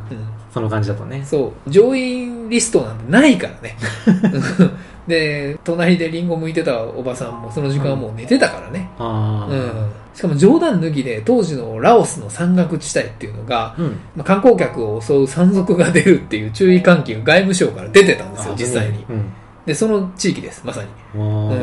[0.54, 1.24] その感じだとね。
[1.26, 1.70] そう。
[1.70, 3.76] 上院リストなんてないからね。
[5.08, 8.90] で、隣でリンゴ剥いてたおばさんもその時間はもう寝てたからね。
[9.00, 9.52] ああ。
[9.52, 9.92] うん。
[10.14, 13.86] しかも冗談抜きで当時のラオスの山岳地帯っていうのが、うん。
[14.16, 19.04] まあ、観光客を襲う山賊が出るっていう注意喚起が外務省から出てたんですよ、あ実際に。
[19.10, 19.26] うん。
[19.66, 20.88] で、その地域です、まさに。
[21.16, 21.60] うんうん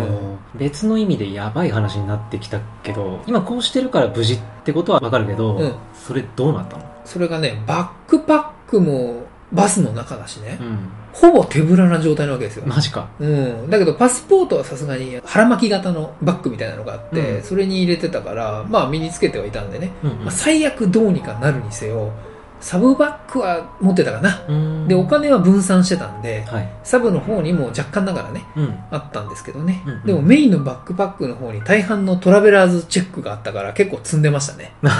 [0.56, 6.84] 別の意味でやばい話になってきたけど、今こうしてるから無事ってことはわかるけど、うんそれどうなったの？
[7.04, 10.78] それがね、バックパックもバスの中だしね、うん。
[11.12, 12.64] ほぼ手ぶらな状態なわけですよ。
[12.66, 13.08] マジか。
[13.18, 13.70] うん。
[13.70, 19.90] だけど、パスポートはさすがに腹巻き型のバッグみたいなのがあって、うんそれに入れてたから、まあ身につけてはいたんでね。
[20.04, 22.12] うんまあ、最悪どうにかなるにせよ、
[22.60, 24.44] サブバッグは持ってたかな。
[24.46, 24.88] うん。
[24.88, 26.68] で、お金は分散してたんで、はい。
[26.84, 28.78] サブの方にも若干ながらね、うん。
[28.90, 29.82] あったんですけどね。
[29.86, 34.74] うんうんでもメインのバックパックの方に大半のトラベラーズチェックがあったから結構積んでましたね。
[34.82, 34.92] うん、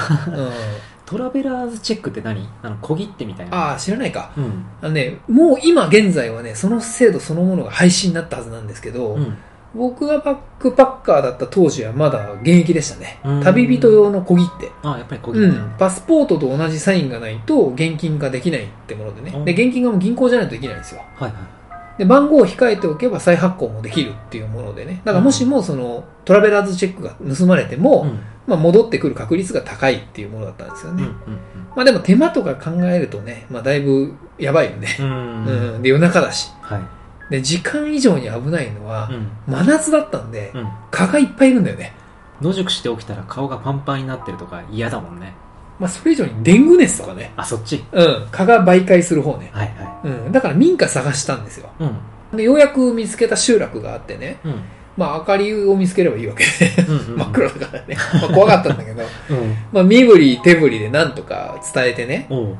[1.10, 2.48] トラベラーズチェックって何？
[2.62, 3.70] あの、小切手みたいな。
[3.72, 4.32] ああ、知らないか。
[4.36, 4.64] うん。
[4.80, 9.36] あのね、もう今現在はね、その制度そのものが廃止になったはずなんですけど、うん。
[9.74, 13.42] 僕がバックパッカーだった当時はまだ現役でしたねうん。
[13.42, 14.70] 旅人用の小切手。
[14.84, 15.46] あ、やっぱり小切手。
[15.46, 15.74] うん。
[15.76, 19.32] パスポートと同じサインがないと現金化できないってものでね。
[19.36, 21.02] うんで、現金化も銀行じゃないとできないんですよ。
[21.16, 21.59] はいはい。
[22.00, 25.02] で、番号を控えておけば再発行もできるっていうものでね。
[25.04, 28.20] だからもしもそのトラベラーズチェックが盗まれても、うん。
[28.46, 30.96] まあ戻ってくる確率が高いっていうものだったんですようん。
[30.96, 31.02] ね。
[31.04, 31.10] うん。
[31.76, 34.88] まあでも手間とか考えるとね、まあだいぶやばいよね。
[34.98, 35.82] うん。
[35.82, 36.50] で、夜中だし。
[36.62, 36.80] はい。
[37.30, 39.28] で、時間以上に危ないのはう、ん。
[39.46, 40.68] 真夏だったんで、うん。
[40.90, 41.92] 蚊がいっぱいいるんだよね。
[42.40, 45.34] 野宿して起きたら顔がパンパンになってるとか嫌だもんね。
[45.80, 47.32] まあそれ以上にデング熱とかね。
[47.36, 47.82] あ、そっち？
[47.90, 48.28] うん。
[48.30, 49.50] 蚊が媒介する方ね。
[49.52, 50.32] はいはうん。
[50.32, 51.70] だから民家探したんですよ。
[51.80, 51.84] い。
[51.84, 52.36] うん。
[52.36, 54.38] で、ようやく見つけた集落があってね。
[54.44, 54.62] うん。
[54.96, 56.82] まあ明かりを見つければいいわけで。
[56.86, 57.16] うん。
[57.18, 57.96] 真っ黒だからね。
[58.20, 59.02] まあ怖かったんだけど。
[59.30, 59.56] うん。
[59.72, 62.26] まあ身振り手振りでなんとか伝えてね。
[62.28, 62.52] おう。
[62.52, 62.56] っ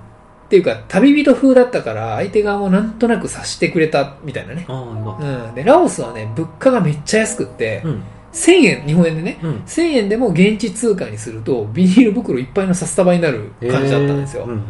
[0.51, 4.65] ていうか、旅人風だったから、相手側もなんとなく察してくれたみたいなね。
[4.67, 5.55] ああ、よかっうん。
[5.55, 8.03] で、ラオスはね、物価がめっちゃ安くってた。、うん。
[8.33, 9.51] 1000円、日本円でね、うん。
[9.67, 14.45] 1000円でも現地通貨にすると、ビニール袋いっぱいの札束になる感じだったんですよ。
[14.45, 14.63] うん。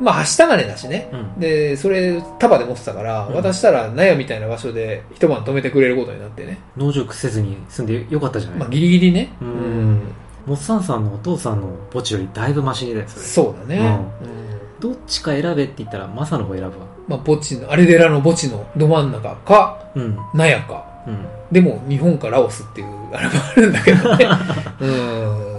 [0.00, 1.08] まあ、はした金だしね。
[1.12, 1.40] うん。
[1.40, 6.58] で、それ、束で持ってたから、うん渡したら、納屋みたいな場所で一晩泊めてくれることになってね。
[6.76, 9.30] 農場せずに住んでよかったじゃない、まあ、ギリギリね。
[9.40, 10.00] うん
[10.46, 13.32] モッサンさんのお父さんの墓地よりだいぶマシです。
[13.34, 13.78] そうだね。
[13.78, 14.46] うんうん
[14.78, 16.86] どっちか選べって言ったら、マサの方選ぶわ。
[17.08, 20.18] まあ、墓地の、アレデラの墓地のど真ん中か、うん。
[20.34, 20.84] 納屋か。
[21.06, 21.26] うん。
[21.50, 24.26] でも、日本かラオスっていう、あれもあるんだけどね。
[24.80, 24.86] う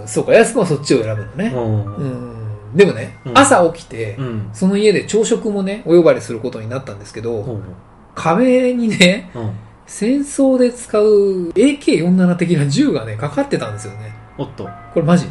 [0.04, 0.06] ん。
[0.06, 1.52] そうか、安くはそっちを選ぶのね。
[1.54, 1.96] うん。
[1.96, 2.38] うん。
[2.74, 4.50] でもね、うん朝起きて、うん。
[4.52, 7.60] その家で朝食もね、お呼ばれすることになったんですけど、
[8.14, 9.50] 壁にね、うん。
[9.86, 11.04] 戦争で使う
[11.54, 14.12] AK47 的な銃がね、かかってたんですよね。
[14.36, 14.64] おっと。
[14.64, 15.26] これマジ。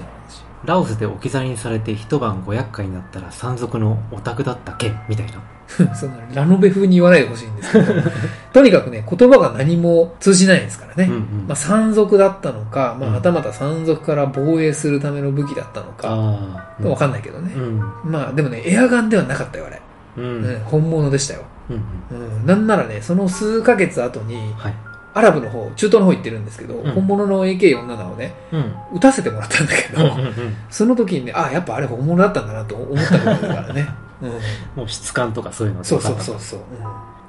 [0.66, 5.42] ラオスで置き去りにされて一晩5厄介になったら山賊のオタクだった件みたいな。
[5.94, 7.94] そんなラノベ風に言わないでほしいんですけど、
[8.54, 11.10] とにかくね、言葉が何も通じないですからね。
[11.10, 11.46] うんうん。
[11.48, 16.88] まあ、山賊だったのか、まあ、うんはたまた山賊から防衛するための武器だったのか、ああ。
[16.88, 17.52] わかんないけどね。
[17.54, 17.82] うん。
[18.06, 19.82] まあ、でもね、エアガンではなかったよ、あれ。
[20.18, 20.24] うん。
[20.24, 20.60] ううんん。
[20.64, 21.42] 本物でしたよ。
[21.70, 22.18] うん。
[22.18, 22.46] うん。
[22.46, 24.74] なんならね、その数ヶ月後に、はい。
[25.18, 28.74] アラブの方、中東の方行ってるんですけど、うん本物の AK47 をね、うん。
[28.94, 30.56] 撃たせてもらったんだけど、うんうんうん。
[30.70, 33.88] その時にね、あ、やっぱあれ本物だったんだなと思ったことだからね。
[34.22, 34.30] うん。
[34.76, 36.60] もう質感とかそういうのそうそうそうそう。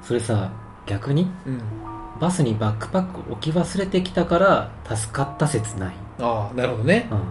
[0.03, 0.49] それさ、
[0.85, 1.29] 逆に？
[1.45, 1.53] うん。
[1.53, 1.61] うん。
[2.19, 5.93] バスにバックパック置き忘れてきたから助かった説ない。
[6.19, 7.07] ああ、なるほどね。
[7.11, 7.17] うん。
[7.17, 7.23] うん。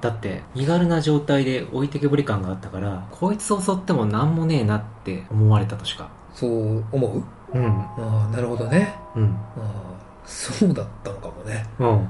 [0.00, 6.08] だって、身軽な状態で置いてけぼり感があったから、こいつ襲ってもなんもねえなって思われたとしか。
[6.32, 7.22] そう思う？
[7.54, 7.66] うん。
[7.66, 8.94] ああ、なるほどね。
[9.14, 9.36] うん。
[9.56, 11.66] ああ、そうだったのかもね。
[11.78, 12.08] うん。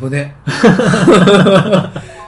[0.00, 0.34] 危ね。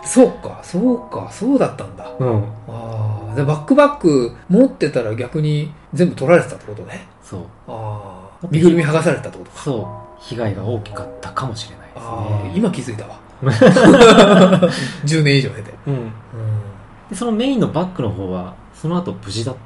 [0.05, 2.11] そうか、そうか、そうだったんだ。
[2.19, 2.45] うん。
[2.69, 7.07] ああ、でバックバック持ってたら逆に全部取られてたってことね。
[7.23, 7.41] そう。
[7.67, 8.47] ああ。
[8.51, 9.59] 身ぐるみ剥がされてたってことか。
[9.59, 10.23] そう。
[10.23, 13.19] 被害が大きかったかもしれないですああね。、今気づいたわ。
[15.05, 15.75] 10年以上経て。
[15.87, 15.95] うん。
[15.95, 16.11] うん。
[17.11, 19.57] で、そのメインのバッグの方は、その後無事だっ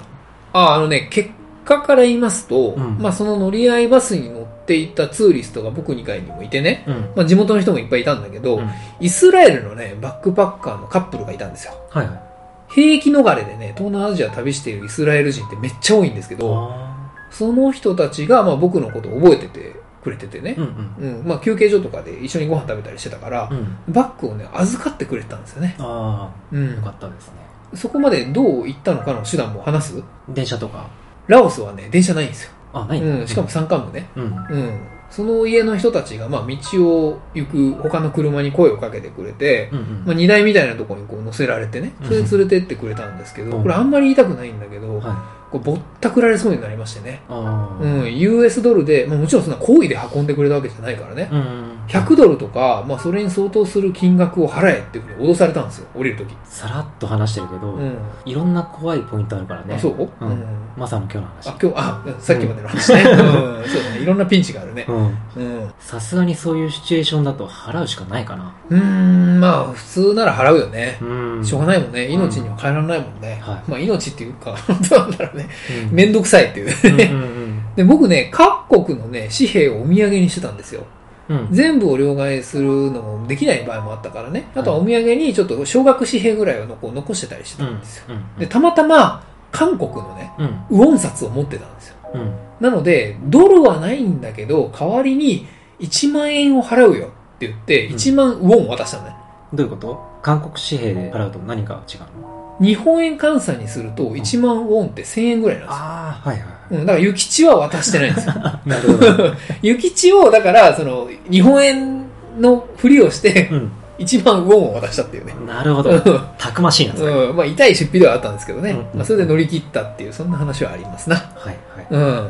[0.53, 0.67] たの？
[0.67, 1.31] ああ、あのね、結
[1.65, 6.95] 果から言いますと、うんまあその乗り合いバスに乗っていたツーリストが僕2階にもいてね、うん。
[7.17, 8.71] まあ地元の人もいっぱいいたんだけど、うん
[9.01, 11.75] イスラエルのね、バックパッカーのカップルがいたんですよ。
[11.91, 12.23] はいはい。
[12.69, 21.21] 兵役逃れでね、東南アジア旅しているイスラエル人ってめっちゃ多いんですけど、あその人たちがまあ僕のことを覚えててくれててねー、うんうん。
[21.21, 23.77] うん、まあ休憩所とかで一緒にご飯食べたりしてたから、うん。
[23.93, 25.77] バッグをね、預かってくれてたんですよね。
[25.79, 26.91] ああ、うんよか。
[26.91, 27.35] ったですね。
[27.75, 30.03] そこまでどう行ったのかの手段も話す？
[30.29, 30.89] 電車とか。
[31.33, 32.51] ラオスはね、電車ないんですよ。
[32.73, 34.09] あ、ないうん、しかも、山間部ね。
[34.17, 34.25] うん。
[34.25, 34.81] うん。
[35.11, 39.85] その家の人たちが、まあ、道を行く他の車に声をかけてくれて、うんうん。
[40.07, 45.42] まあ、荷台みたいなところにこう乗せられてね、それで連れてってくれたんですけど、うんこれあんまり言いたくないんだけど、はい。
[45.53, 47.21] こうぼったくられそうになりましてね。
[47.29, 51.29] うん、US ドルで、まあ、もちろんそんな行為で運んでくれたわけじゃないからね。
[51.31, 51.73] うんうん。
[51.89, 56.35] 100ドルとか、まあ、それに相当する金額を払えっていうふうに脅されたんですよ、降りるとき。
[56.45, 57.97] さらっと話してるけど、うん。
[58.25, 59.75] いろんな怖いポイントあるからね。
[59.75, 60.03] あ、そう？
[60.03, 60.45] ううんん。
[60.77, 61.49] まさの今日の話。
[61.49, 63.03] あ、今日、あ、さっきまでの話ね。
[63.03, 64.01] うん、そうだね。
[64.01, 64.87] いろんなピンチがあるね。
[64.89, 64.97] うん。
[65.37, 65.73] うん。
[65.81, 68.55] さすがにそういうシチュエーションだと払うしかないかな。
[68.71, 70.99] うーん、まあ、普通なら払うよね。
[71.03, 71.45] うん。
[71.45, 72.07] しょうがないもんね。
[72.09, 73.39] 命には変えられないもんね。
[73.43, 74.57] はいまあ、命っていうか、
[74.89, 75.42] どうなんだろうね。
[75.89, 75.95] うん。
[75.95, 77.05] めんどくさいっていうね。
[77.05, 77.43] うんうん
[77.77, 80.85] で、僕ね、各国のね、紙幣をお土産にしてたんですよ。
[81.31, 81.37] うん。
[81.39, 81.49] うん。
[81.51, 84.51] 全部を両替するのもできない場合もあったからね。
[84.55, 88.05] あとはお土産にちょっと少額紙幣ぐらいをのこう残してたりしてたんですよ。
[88.11, 88.39] うん。
[88.39, 90.79] で、たまたま、韓国のね、うん。
[90.79, 91.97] ウォン札を持ってたんですよ。
[92.15, 92.35] うん。
[92.61, 95.47] なので、ドルはないんだけど、代わりに
[95.81, 99.17] 1万円を払うよって言って、うん1万ウォン渡したのね。
[99.55, 99.99] どういうこと？
[100.23, 102.42] 韓国紙幣で払うと何が違うの？
[102.63, 105.83] 日本円換算にすると1万ウォンって1000円ぐらいなんですよ。
[105.83, 106.47] ああ、はいはい。
[106.71, 108.35] うん、だから、諭吉は渡してないんですよ。
[108.65, 109.09] なるほど。
[109.63, 112.05] 諭吉を、だから、その、日本円
[112.39, 113.73] のふりをして、うん。
[113.99, 115.35] 1万ウォンを渡したっていうね。
[115.47, 115.99] なるほど。
[116.39, 118.71] たくましいな、うん、まあ、痛い出費ではあったんですけどね。
[118.71, 121.17] うんまあ、それで乗り切ったっていう、そんな話はありますな。
[121.17, 121.57] はい。
[121.91, 122.01] うん。
[122.01, 122.29] うん。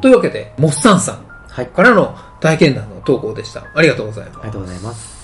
[0.00, 1.66] というわけで、モッサンさんはい。
[1.66, 3.64] からの体験談の投稿でした。
[3.74, 4.36] ありがとうございます。
[4.38, 5.20] ありがとうございます。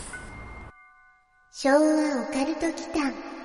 [1.52, 1.80] 昭和オ
[2.32, 3.35] カルト祈間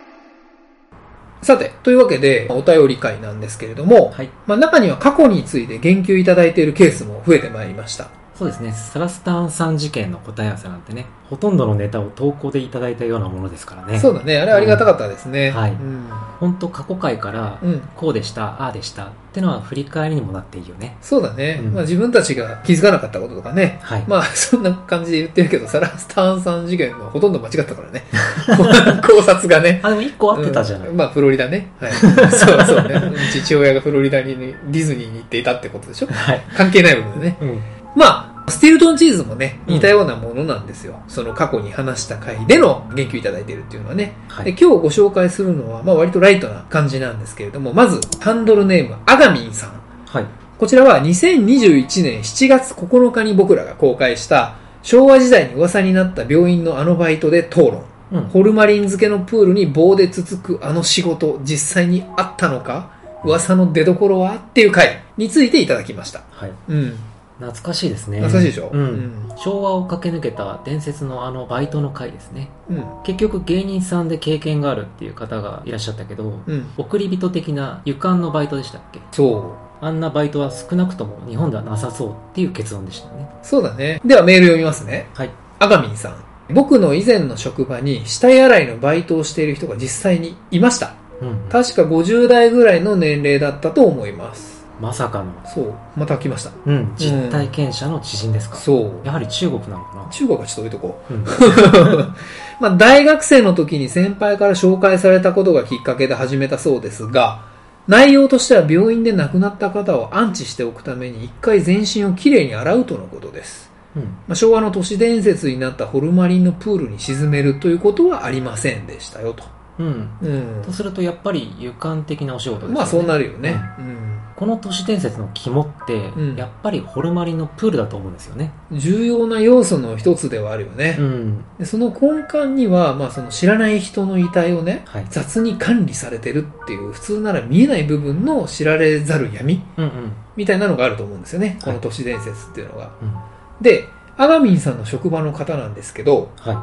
[1.42, 4.30] さて、というわけで、お便り会なんですけれども、はい。
[4.46, 8.21] まあ、中には過去について言及いただいているケースも増えてまいりました。
[8.38, 8.72] そうですね。
[8.72, 14.00] サラスタンさん事件の答え合わせなんてね、ほとんどのネタを投稿でいただいたようなものですからね。
[14.00, 14.38] そうだね。
[14.38, 15.52] あれありがたかったですね。
[15.52, 16.10] はいうん。
[16.39, 17.82] 本当過去回から、うん。
[17.96, 20.98] こうでした、ああでしたってのは振り返りにもなっていいよね。
[21.02, 21.62] そうだね。
[21.63, 23.80] うんまあ自分たちが気づかなかったこととかね。
[23.82, 24.04] はい。
[24.08, 28.04] まあそんな感じで言ってるけど、サラスターンさん事件のほとんど間違ったからね。
[29.08, 29.80] 考察がね。
[29.84, 30.89] あ、でも一個合ってたじゃない。
[30.89, 31.72] うんまあフロリダね。
[31.80, 31.91] はい。
[32.30, 33.13] そうそうね。
[33.32, 36.41] 父親がフロリダにねディズニーに行っていたってことでしょはい。
[36.58, 37.38] 関係ない部分でね。
[37.39, 37.62] うん。
[37.96, 41.02] まあ、スティルトンチーズもね、うん似たようなものなんですよ。
[41.08, 44.16] その過去に話した回での言及いただいているっていうのはね。
[44.28, 44.50] ではい。
[44.50, 49.74] 今日ご紹介するのは、まあ割とライトな感じなんですけれども、まず、ハンドルネーム、アガミンさん。
[50.06, 50.26] はい。
[50.58, 57.84] こちらは2021年7月9日に僕らが公開した、昭和時代に噂になった病院のあのバイトで討論。
[58.12, 58.22] うん。
[58.28, 62.92] ホルマリン漬けのプールに棒でつつくあの仕事、実際にあったのか
[63.24, 64.36] 噂の出所は？
[64.36, 66.24] っていう回についていただきました。
[66.32, 66.52] はい。
[66.70, 66.98] うん。
[67.42, 68.20] 懐かしいですね。
[68.20, 68.70] 懐かしいでしょ？
[68.72, 68.80] うん。
[68.80, 72.50] うん昭和を駆け抜けた伝説のあのバイトの回ですね。
[72.70, 72.84] うん。
[73.04, 76.70] 結局芸人さんで経験があるっていう方がいらっしゃったけど、うん。
[76.78, 79.00] 送り人的な湯管のバイトでしたっけ？
[79.12, 79.86] そう。
[79.86, 83.28] あんなバイトは少なくとも日本ではなさそうっていう結論でしたね。
[83.42, 84.00] そうだね。
[84.06, 85.10] ではメール読みますね。
[85.16, 85.32] はい。
[85.58, 86.24] アガミンさん。
[86.54, 90.94] 僕の以前の職場に死体洗いのバイトをしている人が実際にいました。
[91.22, 91.50] うん。
[91.50, 94.51] 確か50代ぐらいの年齢だったと思います。
[94.82, 95.32] まさかの。
[95.46, 95.74] そう。
[95.96, 96.52] また来ました。
[96.65, 96.91] うん。
[96.98, 99.06] 実体験者の知人ですか、そう。
[99.06, 102.02] やはり中国なのか中国はちょっと置いとこなうん。
[102.02, 102.13] う。
[102.60, 107.44] まあ、大学生の時に先輩から紹介されたことがきっかけで始めたそうですが、
[107.88, 113.70] 内容としては病院で亡くなった方を安置しておくために一回全身をきれいに洗うとのことです。
[113.96, 114.02] うん。
[114.02, 119.44] まあ、昭和の都市伝説になったホルマリンのプールに沈めるということはありませんでしたよと。
[119.78, 120.10] うん。
[120.24, 120.72] うんと。
[120.72, 122.76] するとやっぱり湯管的なお仕事ですよね。
[122.76, 123.62] まあそうなるよね。
[123.78, 124.11] うん
[124.42, 128.52] この都市伝説の肝って、うんやっぱりホルマリンのプールだと思うんですよね。
[128.72, 130.96] 重要な要素の一つではあるよね。
[130.98, 131.46] うん。
[131.60, 135.06] でその根幹には、まあ、その知らない人の遺体をね、はい。
[135.12, 140.12] 雑に管理されてるっていう、普通なら見えない部分の知られざる闇うんうん。
[140.36, 141.60] みたいなのがあると思うんですよね。
[141.62, 142.92] こはいの都市伝説っていうのが。
[143.00, 143.14] うん。
[143.62, 143.86] で、
[144.18, 146.58] アガミンさんの職場の方なんですけど、はい。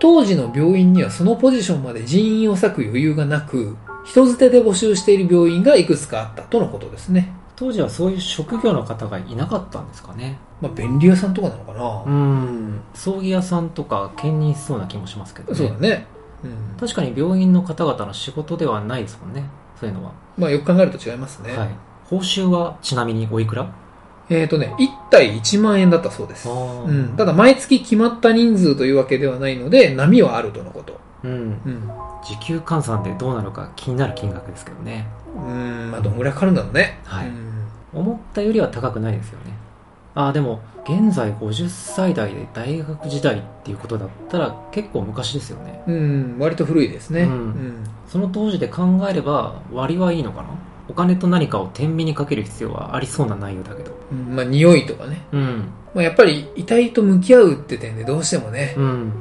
[0.00, 7.32] 当時の病院にはそのポジションまで人員を割く余裕がなく、人づてで募集している病院がいくつかあったとのことですね。
[7.56, 16.06] 当時はそういう職業の方がいなかったんですかねまあ、便利屋さんとかなのかな、うん葬儀屋さんとか兼任しそうな気もしますけどねそうだね。
[16.42, 16.76] うん。
[16.80, 19.44] 確かに病院の方々の仕事ではないですもんね
[19.78, 21.56] そういうのは、まあ、よく考えると違いますね。
[21.56, 21.68] はい
[22.10, 23.72] 報酬はちなみにおいくら？
[24.28, 26.48] えっ、とね、1体1万円だったそうです。
[26.48, 27.14] うん。
[27.16, 30.98] ただ、毎月決まった人数というわけではないので、波はあるとのこと。
[31.24, 31.32] うん。
[31.32, 31.34] う
[31.70, 31.90] ん。
[32.24, 35.06] 時給換算でどうなるか気になる金額ですけどね。
[35.34, 37.00] うん、まあ、どんぐらいかかるんだろうね。
[37.04, 37.28] はい。
[37.28, 37.64] うん。
[37.92, 39.52] 思ったよりは高くないですよね。
[40.14, 45.82] ああでも現在50歳代で大学時代っていうことだったら結構昔ですよね。
[45.86, 47.22] うん、割と古いですね。
[47.22, 47.48] ううん。
[47.50, 47.84] ん。
[48.08, 50.48] その当時で考えれば割はいいのかな？
[50.88, 53.92] お金と何かを天秤にかける必要はありそうな内容だけど。
[54.10, 55.22] うんまあ、匂いとかね。
[55.30, 55.68] うん。
[55.94, 58.84] まあ、やっぱり遺体と向き合うって点でどうしてもね、うん。
[58.84, 59.12] うん、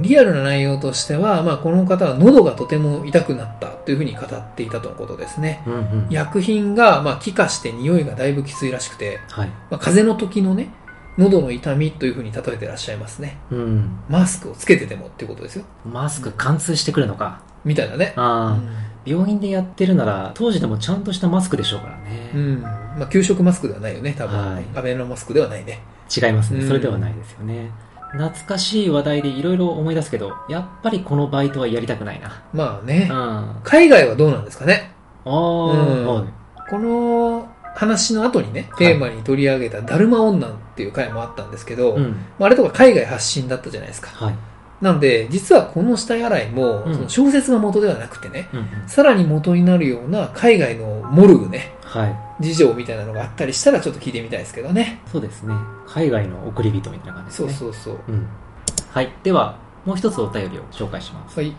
[0.00, 5.62] リアルな内容としては、まあ、この方は喉がとても痛くなったというふうに語っていたとのことですね。
[5.66, 10.68] うんうん薬品が、まあ、気化して匂いがだいぶきついらしくて、はいまあ、風邪の時のね、
[11.16, 13.38] 喉の痛みというふうに例えてらっしゃいますね。
[13.50, 15.64] うんマスクをつけててもっていうことですよ。
[15.84, 18.12] マスク貫通してくるのかみたいなね。
[18.16, 18.68] ああ、うん
[19.06, 22.62] 病院でやってるなら当時でもちゃんとしたマスクでしょうからね、うん。
[22.62, 24.54] まあ、給食マスクではないよね、多分。
[24.54, 25.80] はいアベノマスクではないね。
[26.14, 27.70] 違いますねうんそれではないですよね
[28.14, 32.42] 懐かしい話題でいろいろ思い出すけどやっぱりこのバイトはやりたくないな。
[32.52, 33.08] まあね。
[33.10, 33.16] うん。
[33.16, 34.92] あ海外はどうなんですかね。
[35.24, 36.06] あ、うん。
[36.06, 36.24] はい。
[36.70, 42.12] この話の後にね、テーマに取り上げたダルマ女っていう回もあったんですけど、うん。
[42.38, 44.10] まああれとか海外発信だったじゃないですか。
[44.10, 44.34] はい。
[44.80, 46.94] なので、実はこの死体洗いも、うん。
[46.94, 48.88] その小説が元ではなくてね、うんうん。
[48.88, 51.73] さらに元になるような海外のモルグね、はい
[52.40, 55.00] 事情みたいなのがあったりしたらちょっと聞いてみたいですけどね。
[55.10, 55.54] そうですね。
[55.86, 57.98] 海外の送り人みたいな感じですそうねそうそう。
[58.08, 58.26] うん。
[58.90, 59.12] はい。
[59.22, 61.38] ではもう一つお便りを紹介します。
[61.38, 61.54] はい。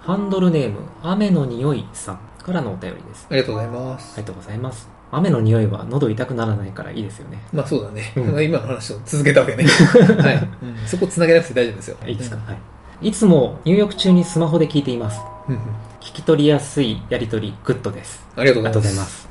[0.00, 3.26] ハンドルネーム雨の匂いさんからのお便りです。
[3.30, 4.14] ありがとうございます。
[4.14, 4.88] ありがとうございます。
[5.12, 7.42] 雨の匂いは喉痛くならないからいいですよね。
[7.52, 8.12] まあそうだね。
[8.16, 8.24] うん。
[8.42, 9.64] 今の話を続けたわけね。
[10.18, 10.76] はい、うん。
[10.86, 11.96] そこ繋げなくて大丈夫ですよ。
[12.06, 12.54] いいですか、は
[13.02, 13.08] い。
[13.08, 15.20] いつも入浴中にスマホで聞いています。
[15.48, 15.54] うん。
[15.54, 15.60] うん。
[16.00, 18.24] 聞き取りやすいやり取りグッドです。
[18.36, 19.04] ありがとうございま。
[19.04, 19.29] す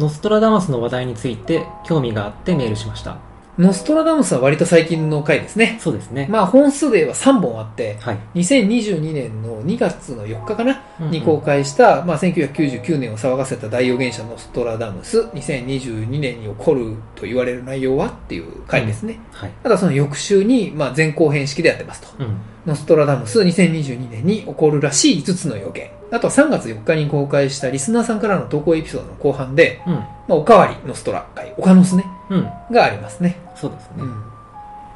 [0.00, 3.18] ノストラダムスの話題について興味があってメールしました。
[3.58, 5.76] ノストラダムスは割と最近の回ですね。
[5.78, 11.12] そうですね、まあ本数で言えば3本あって、はい、2022年の2月の4日かな、うんうん。
[11.12, 19.50] に公開した、まあ、1999年を騒がせた大予言者ノストラダムス2022年に起こると言われる内容はっていう回ですね、はい。
[19.62, 22.24] ただその翌週に、まあ、前後編式でやってますと。
[22.24, 29.94] うんノストラダムス2022年に起こるらしい5つの予言あとは3月4日に公開したリスナーさんからの投稿エピソードの後半で、うん。
[29.94, 32.50] まあ、おかわりノストラ回オカノスねうん。
[32.70, 34.24] がありますね、そうですね、うん。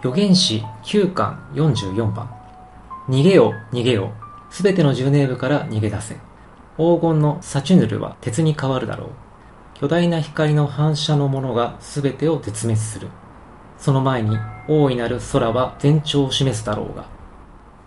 [0.01, 2.29] 預言詞9巻44番。
[3.09, 4.13] 逃げよ逃げよ
[4.51, 6.15] すべての十ネ部から逃げ出せ。
[6.77, 9.09] 黄金のサチュヌルは鉄に変わるだろう。
[9.75, 13.09] 巨大な光の反射のものがすべてを絶滅する。
[13.79, 14.37] その前に
[14.67, 17.14] 大いなる空は全長を示すだろうが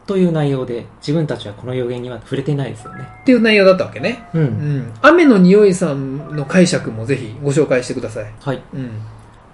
[0.07, 3.07] という内容で自分たちはこの予言には触れていないですよね。
[3.21, 4.45] っていう内容だったわけね、ううん。
[4.79, 8.61] ん、雨の匂いさんの解釈もぜひご紹介してください、はい。
[8.73, 8.89] うん、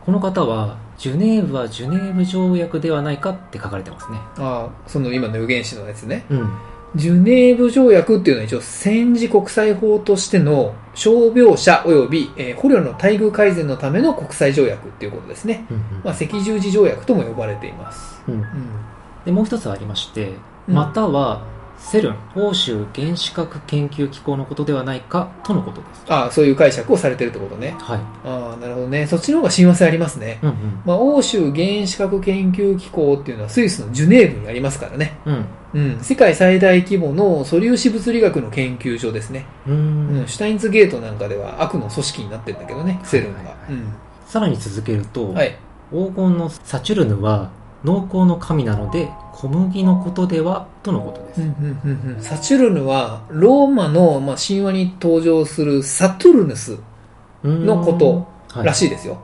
[0.06, 4.20] この方はジュネーブはジュネーブ条約ではないかって書かれてますね。
[4.38, 6.26] ああその今の予言詞のやつね。
[6.30, 6.50] うん。
[6.96, 18.42] ジュネーブ条約っていうのは一応戦時国際法としての傷病者及び、えー捕虜の待遇改善のための国際条約っていうことですね、うんまあ、赤十字条約とも呼ばれています、うんうん。
[18.42, 18.48] うん
[19.26, 20.34] でもう一つありまして、
[20.68, 20.76] うん。
[20.76, 21.46] または
[21.78, 26.06] セルン欧州原子核研究機構のことではないかとのことです。
[26.08, 27.76] ああそういう解釈をされてるってことね。
[27.80, 28.00] はい。
[28.26, 29.06] ああなるほどね。
[29.06, 35.18] そっちの方が親和性ありますね、うんまあ、欧州原子核研究機構っていうのはスイスのジュネーブにありますからね。
[35.26, 35.46] うん。
[35.74, 39.74] うん、世界最大規模の素粒子物理学の研究所ですね、うん。
[39.74, 39.80] うう
[40.22, 40.24] ん。
[40.24, 43.40] ん、シュタインズゲートなんかでは悪の組織になってるんだけどね、セルンが。
[43.40, 43.56] はいはい
[44.26, 45.56] さらに続けると、うんはい。
[45.92, 47.52] 黄金のサチュルヌは
[47.84, 52.22] 農耕の神なので小麦のことではとのことです、うんうんうんうん。
[52.22, 56.78] サチュルヌは、ローマの、まあ、神話に登場するサトゥルヌス
[57.44, 58.28] のこと
[58.62, 59.18] らい、しいですよ。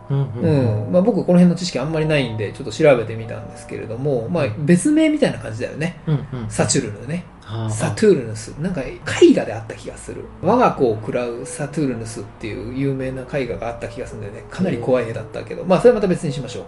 [0.92, 6.02] 僕、この辺の知識あんまりないんで、ちょっと調べてみたんですけれども、まあ、別名みたいな感じだよね。
[6.08, 6.50] うんうん。
[6.50, 7.26] サチュルヌね。
[7.50, 8.50] はあサトゥルヌス。
[8.60, 9.00] なんか、絵
[9.34, 10.24] 画であった気がする。
[10.44, 16.66] 我が子を食らうサトゥルヌスっていう有名な絵画があった気がするんでね、かなり怖い絵だったけど、まあ、それはまた別にしましょう。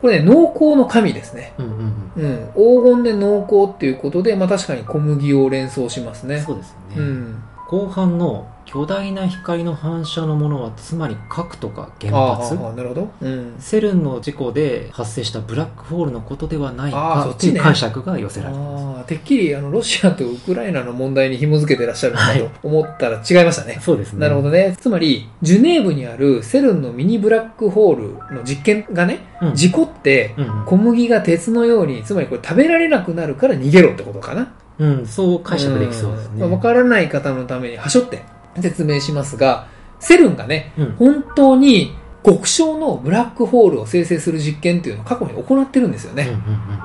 [0.00, 1.54] これね、農耕の神ですね。
[1.58, 1.72] うんうん
[2.16, 2.92] うんうん。
[2.92, 6.40] 黄金で農耕っていうことで、まあ確かに小麦を連想しますね。
[6.40, 7.42] そうですよね、うん。
[7.68, 12.54] 後半の巨大な光の反射のものはつまり核とか原発？
[12.56, 13.08] ああなるほど。
[13.20, 13.54] うん。
[13.60, 18.84] セルンの事故で発生したブラックホールのことではないあーそっちねかという解釈が寄せられてます。
[18.84, 23.78] ああ、てっきりあのロシアとウクライナの問題に紐づけてらっしゃるのかはいと思ったら違いましたね。
[23.80, 24.18] そうですね。
[24.20, 24.76] なるほどね。
[24.80, 34.54] つまり、ジュネーブにあるセルンのミニブラックホールの実験がね、うん事故って小麦が鉄のように、つまりこれ食べられなくなるから逃げろってことかな。
[34.78, 36.44] うん、そう解釈できそうですね。
[36.46, 38.24] わからない方のためにはしょって
[38.60, 39.68] 説明しますが、
[39.98, 41.94] セルンがね、うん本当に
[42.26, 46.36] 極小のブラックホールを生成する実験っていうのを過去に行ってるんですよね。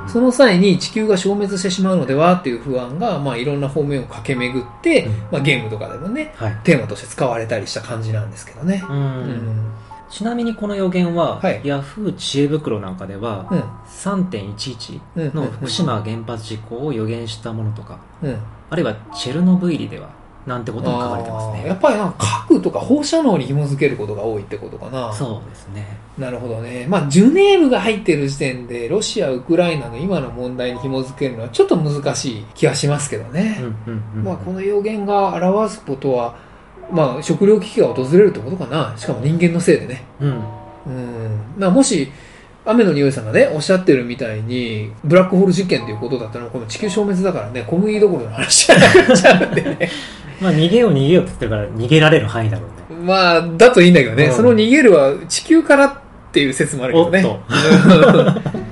[0.08, 6.60] その際に地球が消滅してしまうのではっていう不安が、まあ、いろんな方面を駆け巡って、うんまあ、ゲームとかでもね、はい。
[6.64, 8.84] テーマとして使われたりした感じなんですけどね。
[8.88, 8.94] う。
[8.94, 9.72] うんん。
[10.12, 13.60] ちなみにこの予言は、はいヤフー知恵袋なんかでは、うん。
[13.88, 15.34] 3.11うん。
[15.34, 18.38] の福島原発事故を予言したものとか、うん。
[18.70, 20.10] あるいはチェルノブイリでは、
[20.46, 21.68] なんてことも書かれてますね。
[21.68, 25.14] やっぱりなんか核とか放射能に紐づけることが多いってことかな。
[25.14, 25.98] そうですね。
[26.18, 26.88] なるほどね。
[26.90, 33.60] まあ、ジュネーブが入ってる時点で、ロシア、ウクライナの今の問題に紐づけるのはちょっと難しい気がしますけどね。
[33.62, 34.24] うんうんうん。
[34.24, 36.36] まあ、この予言が表すことは、
[36.92, 38.94] まあ、食料危機が訪れるってことかな。
[38.98, 40.04] しかも人間のせいでね。
[40.20, 40.30] うん。
[40.30, 41.40] うん。
[41.58, 42.12] まあ、もし、
[42.64, 49.90] 雨の匂いさんがね、おっしゃってるみたいに、ブラックホール実験ということだったら、この地球消滅だからね、小麦どころの話じゃなくなっちゃうんでね。
[50.40, 53.06] まあ逃げよう逃げようって言ってるから逃げられる範囲だろうね。
[53.06, 55.94] まあ、だといいんだけどね、うんその逃げるは地球からっ
[56.32, 57.26] ていう説もあるけどね。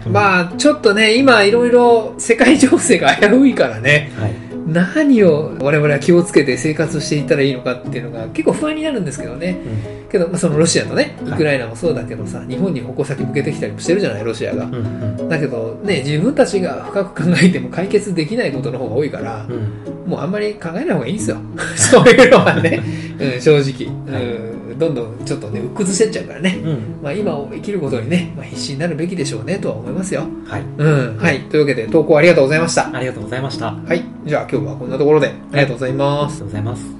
[0.05, 4.48] お まあ、ちょっとね、今いろいろ世界情勢が危ういからね、はい。
[4.67, 9.61] 何を我々は気をつけて生活していったらいいのかっていうのが結構不安になるんですけどね。
[9.93, 14.65] うんけど、まあ、そのロシアとね、はいウクライナもそうだけどさ、日本に矛先向けてきたりもしてるじゃない、ロシアが。
[14.65, 14.77] うんう
[15.23, 19.88] んだけどね、自分たちが深く考えても解決できないことの方が多いから、うん。
[20.09, 21.37] もうあんまり考えない方がいいんですよ。
[21.77, 22.81] そういうのはね、
[23.19, 24.79] うん、正直、うん。
[24.79, 26.59] どんどんちょっとね、うっ崩してっちゃうからね。
[26.63, 27.03] うん。
[27.03, 30.23] まあ今を生きることにね、まあ、必死になるべきでしょうね、とは思いますよ。
[30.45, 30.63] はい。
[30.77, 31.17] うん。
[31.17, 31.41] はい。
[31.49, 32.89] というわけで、投稿ありがとうございました。
[32.91, 33.67] ありがとうございました。
[33.67, 34.03] ありはい。
[34.25, 36.33] じゃあ今日はこんなところで、ありがとうございます。
[36.33, 36.99] がとうございます。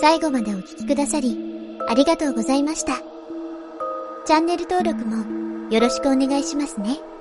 [0.00, 1.38] 最後までお聞きくださり、
[1.88, 2.98] ありがとうございました。
[4.26, 7.13] チャンネル登録もよろしくお願いしますね。